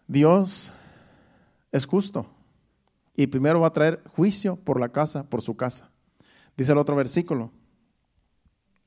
[0.08, 0.72] Dios
[1.70, 2.26] es justo
[3.20, 5.90] y primero va a traer juicio por la casa, por su casa.
[6.56, 7.52] Dice el otro versículo,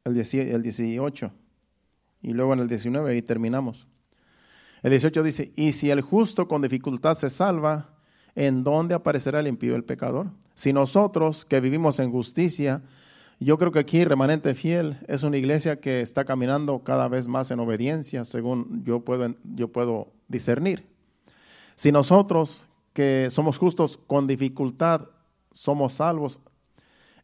[0.04, 1.32] el 18,
[2.24, 3.86] y luego en el 19, ahí terminamos.
[4.82, 7.94] El 18 dice, y si el justo con dificultad se salva,
[8.34, 10.32] ¿en dónde aparecerá el impío el pecador?
[10.56, 12.82] Si nosotros que vivimos en justicia,
[13.40, 17.52] yo creo que aquí remanente fiel es una iglesia que está caminando cada vez más
[17.52, 20.88] en obediencia, según yo puedo, yo puedo discernir.
[21.76, 25.10] Si nosotros que somos justos con dificultad
[25.52, 26.42] somos salvos,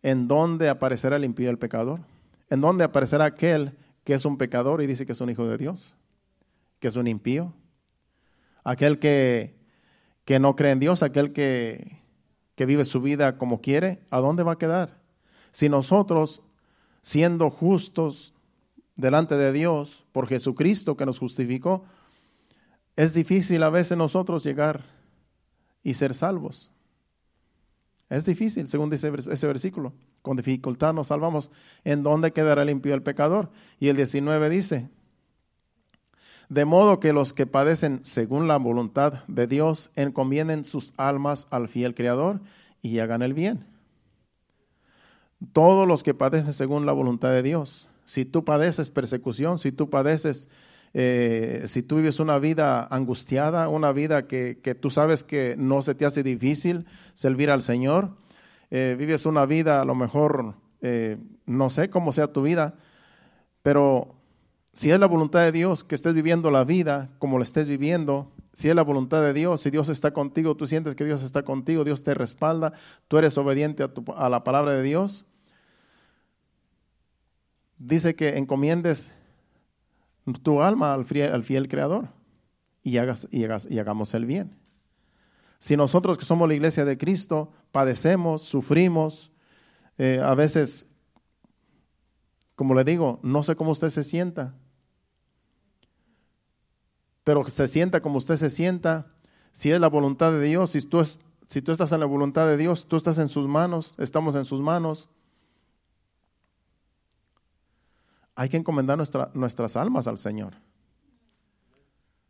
[0.03, 2.01] ¿en dónde aparecerá el impío el pecador?
[2.49, 5.57] ¿En dónde aparecerá aquel que es un pecador y dice que es un hijo de
[5.57, 5.95] Dios?
[6.79, 7.53] que es un impío,
[8.63, 9.55] aquel que,
[10.25, 11.97] que no cree en Dios, aquel que,
[12.55, 14.97] que vive su vida como quiere, ¿a dónde va a quedar?
[15.51, 16.41] Si nosotros,
[17.01, 18.33] siendo justos
[18.95, 21.83] delante de Dios por Jesucristo que nos justificó,
[22.95, 24.83] es difícil a veces nosotros llegar
[25.83, 26.71] y ser salvos.
[28.09, 29.93] Es difícil, según dice ese versículo.
[30.21, 31.51] Con dificultad nos salvamos.
[31.83, 33.49] ¿En dónde quedará limpio el pecador?
[33.79, 34.89] Y el 19 dice,
[36.49, 41.67] de modo que los que padecen según la voluntad de Dios encomienden sus almas al
[41.67, 42.41] fiel Creador
[42.81, 43.65] y hagan el bien.
[45.53, 47.87] Todos los que padecen según la voluntad de Dios.
[48.05, 50.49] Si tú padeces persecución, si tú padeces,
[50.93, 55.95] eh, si tú vives una vida angustiada, una vida que, tú sabes que no se
[55.95, 58.17] te hace difícil servir al Señor,
[58.71, 62.75] eh, vives una vida a lo mejor, eh, no sé cómo sea tu vida,
[63.61, 64.15] pero
[64.73, 68.31] si es la voluntad de Dios que estés viviendo la vida como la estés viviendo,
[68.53, 71.43] si es la voluntad de Dios, si Dios está contigo, tú sientes que Dios está
[71.43, 72.73] contigo, Dios te respalda,
[73.07, 73.83] tú eres obediente
[74.15, 75.25] a, la palabra de Dios,
[77.77, 79.13] dice que encomiendes
[80.33, 82.09] tu alma al fiel, Creador
[82.83, 84.55] y, hagas, y, y hagamos el bien.
[85.57, 89.31] Si nosotros que somos la iglesia de Cristo padecemos, sufrimos,
[89.97, 90.87] eh, a veces
[92.59, 94.53] como le digo, no sé cómo usted se sienta,
[97.23, 99.13] pero se sienta como usted se sienta,
[99.53, 101.01] si es la voluntad de Dios, si tú,
[101.47, 104.43] si tú estás en la voluntad de Dios, tú estás en sus manos, estamos en
[104.43, 105.07] sus manos.
[108.39, 108.97] Hay que encomendar
[109.33, 110.53] nuestras almas al Señor.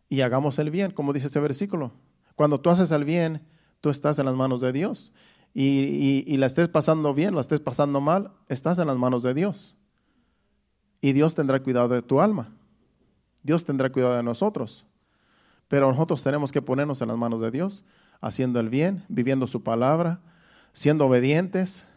[0.10, 1.92] Y hagamos el bien, como dice ese versículo.
[2.34, 3.46] Cuando tú haces el bien,
[3.80, 5.12] tú estás en las manos de Dios.
[5.54, 9.36] Y, y la estés pasando bien, la estés pasando mal, estás en las manos de
[9.36, 9.76] Dios
[11.00, 12.56] y Dios tendrá cuidado de tu alma.
[13.44, 14.88] Dios tendrá cuidado de nosotros.
[15.68, 17.86] Pero nosotros tenemos que ponernos en las manos de Dios,
[18.20, 20.22] haciendo el bien, viviendo su palabra,
[20.74, 21.88] siendo obedientes,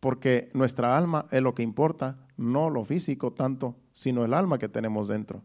[0.00, 4.68] porque nuestra alma es lo que importa, no lo físico tanto, sino el alma que
[4.68, 5.42] tenemos dentro.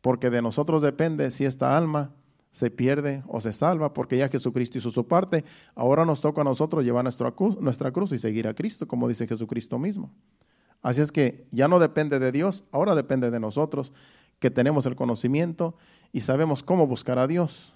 [0.00, 2.12] Porque de nosotros depende si esta alma
[2.50, 6.44] se pierde o se salva, porque ya Jesucristo hizo su parte, ahora nos toca a
[6.44, 10.12] nosotros llevar nuestra cruz, nuestra cruz y seguir a Cristo, como dice Jesucristo mismo.
[10.80, 13.92] Así es que ya no depende de Dios, ahora depende de nosotros,
[14.38, 15.74] que tenemos el conocimiento
[16.12, 17.72] y sabemos cómo buscar a Dios.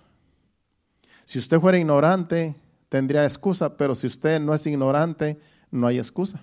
[1.25, 2.55] Si usted fuera ignorante,
[2.89, 5.41] tendría excusa, pero si usted no es ignorante,
[5.71, 6.43] no hay excusa.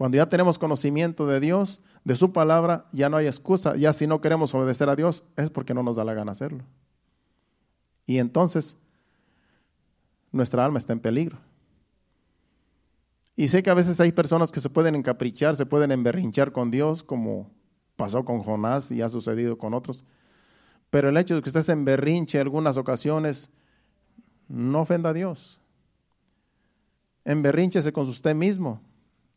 [0.00, 3.76] Cuando ya tenemos conocimiento de Dios, de su palabra, ya no hay excusa.
[3.76, 6.64] Ya si no queremos obedecer a Dios, es porque no nos da la gana hacerlo.
[8.06, 8.78] Y entonces,
[10.32, 11.36] nuestra alma está en peligro.
[13.36, 16.70] Y sé que a veces hay personas que se pueden encaprichar, se pueden emberrinchar con
[16.70, 17.50] Dios, como
[17.96, 20.06] pasó con Jonás y ha sucedido con otros.
[20.88, 23.50] Pero el hecho de que usted se emberrinche en algunas ocasiones,
[24.48, 25.60] no ofenda a Dios.
[27.26, 28.80] Emberrínchese con usted mismo.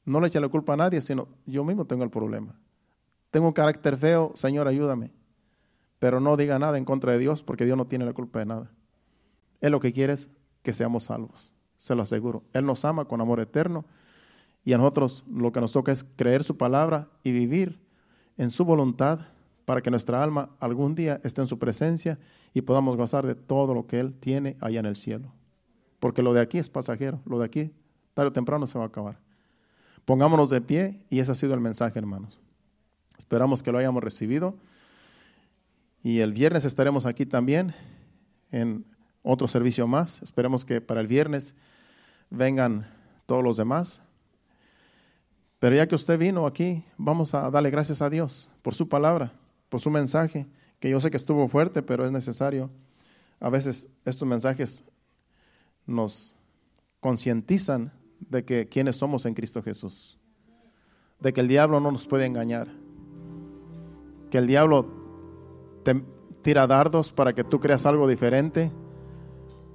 [0.05, 2.55] No le eche la culpa a nadie, sino yo mismo tengo el problema.
[3.31, 5.11] Tengo un carácter feo, Señor, ayúdame.
[5.99, 8.45] Pero no diga nada en contra de Dios, porque Dios no tiene la culpa de
[8.45, 8.71] nada.
[9.61, 10.29] Él lo que quiere es
[10.61, 12.43] que seamos salvos, se lo aseguro.
[12.51, 13.85] Él nos ama con amor eterno
[14.65, 17.79] y a nosotros lo que nos toca es creer su palabra y vivir
[18.37, 19.21] en su voluntad
[19.65, 22.19] para que nuestra alma algún día esté en su presencia
[22.53, 25.31] y podamos gozar de todo lo que Él tiene allá en el cielo.
[25.99, 27.71] Porque lo de aquí es pasajero, lo de aquí
[28.13, 29.19] tarde o temprano se va a acabar.
[30.05, 32.39] Pongámonos de pie y ese ha sido el mensaje, hermanos.
[33.17, 34.55] Esperamos que lo hayamos recibido.
[36.03, 37.73] Y el viernes estaremos aquí también
[38.51, 38.85] en
[39.21, 40.21] otro servicio más.
[40.21, 41.55] Esperemos que para el viernes
[42.29, 42.87] vengan
[43.25, 44.01] todos los demás.
[45.59, 49.31] Pero ya que usted vino aquí, vamos a darle gracias a Dios por su palabra,
[49.69, 50.45] por su mensaje,
[50.81, 52.69] que yo sé que estuvo fuerte, pero es necesario.
[53.39, 54.83] A veces estos mensajes
[55.85, 56.35] nos
[56.99, 60.19] concientizan de que quienes somos en Cristo Jesús,
[61.19, 62.67] de que el diablo no nos puede engañar,
[64.29, 64.87] que el diablo
[65.83, 66.03] te
[66.41, 68.71] tira dardos para que tú creas algo diferente.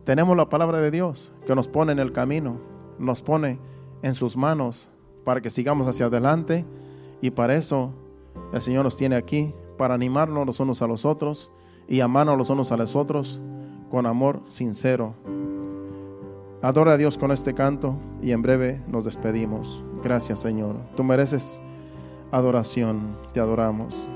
[0.04, 2.60] Tenemos la palabra de Dios que nos pone en el camino,
[2.98, 3.58] nos pone
[4.02, 4.90] en sus manos
[5.24, 6.64] para que sigamos hacia adelante
[7.20, 7.92] y para eso
[8.52, 11.52] el Señor nos tiene aquí, para animarnos los unos a los otros
[11.86, 13.40] y amarnos los unos a los otros
[13.90, 15.14] con amor sincero.
[16.60, 19.82] Adora a Dios con este canto y en breve nos despedimos.
[20.02, 20.76] Gracias Señor.
[20.96, 21.62] Tú mereces
[22.32, 23.16] adoración.
[23.32, 24.08] Te adoramos.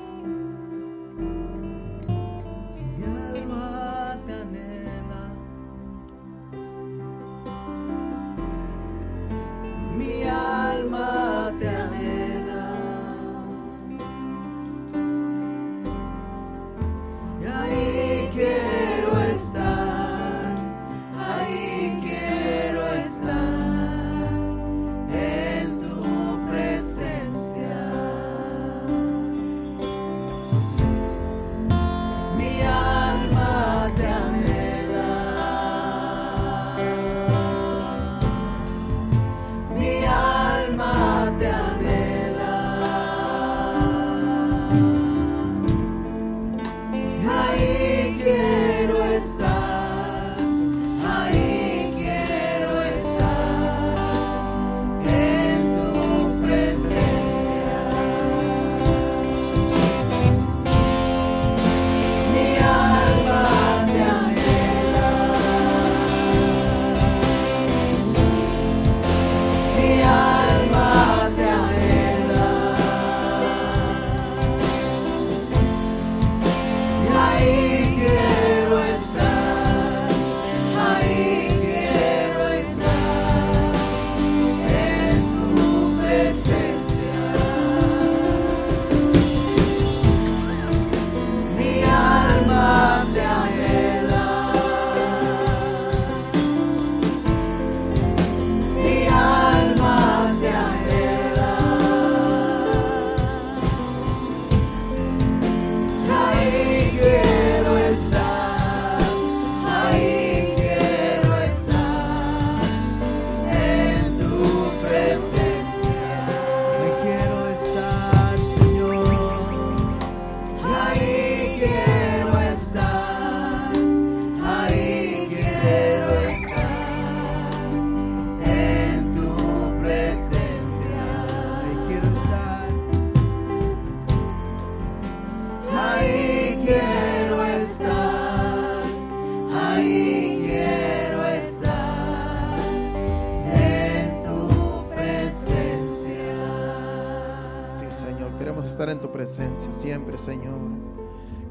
[149.73, 150.59] Siempre, Señor.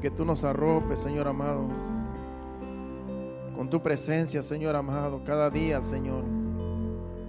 [0.00, 1.66] Que tú nos arropes, Señor amado,
[3.56, 6.24] con tu presencia, Señor amado, cada día, Señor.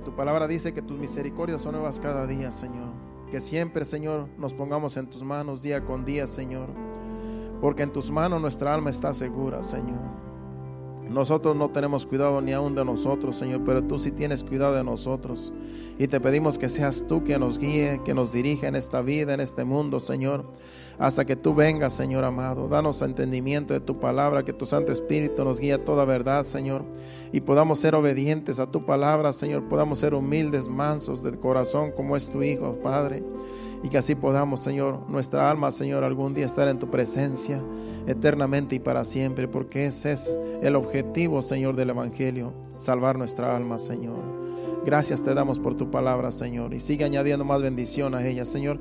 [0.04, 2.90] Tu palabra dice que tus misericordias son nuevas cada día, Señor.
[3.30, 6.68] Que siempre, Señor, nos pongamos en tus manos día con día, Señor.
[7.62, 10.33] Porque en tus manos nuestra alma está segura, Señor.
[11.14, 14.84] Nosotros no tenemos cuidado ni aún de nosotros, Señor, pero tú sí tienes cuidado de
[14.84, 15.54] nosotros.
[16.00, 19.36] Y te pedimos que seas tú que nos guíe, que nos dirija en esta vida,
[19.36, 20.44] en este mundo, Señor,
[20.98, 22.68] hasta que tú vengas, Señor amado.
[22.68, 26.84] Danos entendimiento de tu palabra, que tu Santo Espíritu nos guíe a toda verdad, Señor,
[27.32, 32.18] y podamos ser obedientes a tu palabra, Señor, podamos ser humildes, mansos de corazón como
[32.18, 33.24] es tu Hijo, Padre
[33.84, 37.62] y que así podamos, Señor, nuestra alma, Señor, algún día estar en tu presencia
[38.08, 43.78] eternamente y para siempre, porque ese es el objetivo, Señor, del Evangelio, salvar nuestra alma,
[43.78, 44.44] Señor.
[44.86, 48.80] Gracias te damos por tu palabra, Señor, y sigue añadiendo más bendición a ella, Señor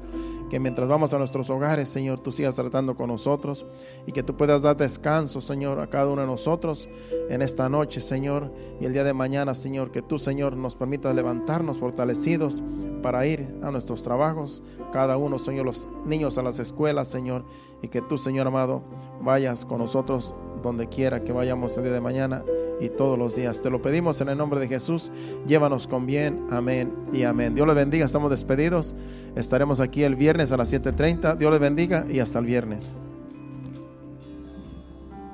[0.53, 3.65] que mientras vamos a nuestros hogares, Señor, tú sigas tratando con nosotros
[4.07, 6.91] y que tú puedas dar descanso, Señor, a cada uno de nosotros
[7.31, 11.15] en esta noche, Señor, y el día de mañana, Señor, que tú, Señor, nos permitas
[11.15, 12.63] levantarnos fortalecidos
[13.03, 17.47] para ir a nuestros trabajos, cada uno, Señor, los niños a las escuelas, Señor,
[17.81, 18.83] y que tú, Señor amado,
[19.23, 22.45] vayas con nosotros donde quiera que vayamos el día de mañana
[22.83, 23.62] y todos los días.
[23.62, 25.11] Te lo pedimos en el nombre de Jesús.
[25.47, 26.47] Llévanos con bien.
[26.51, 27.55] Amén y amén.
[27.55, 28.05] Dios le bendiga.
[28.05, 28.95] Estamos despedidos.
[29.37, 31.37] Estaremos aquí el viernes a las 7.30.
[31.37, 32.97] Dios le bendiga y hasta el viernes.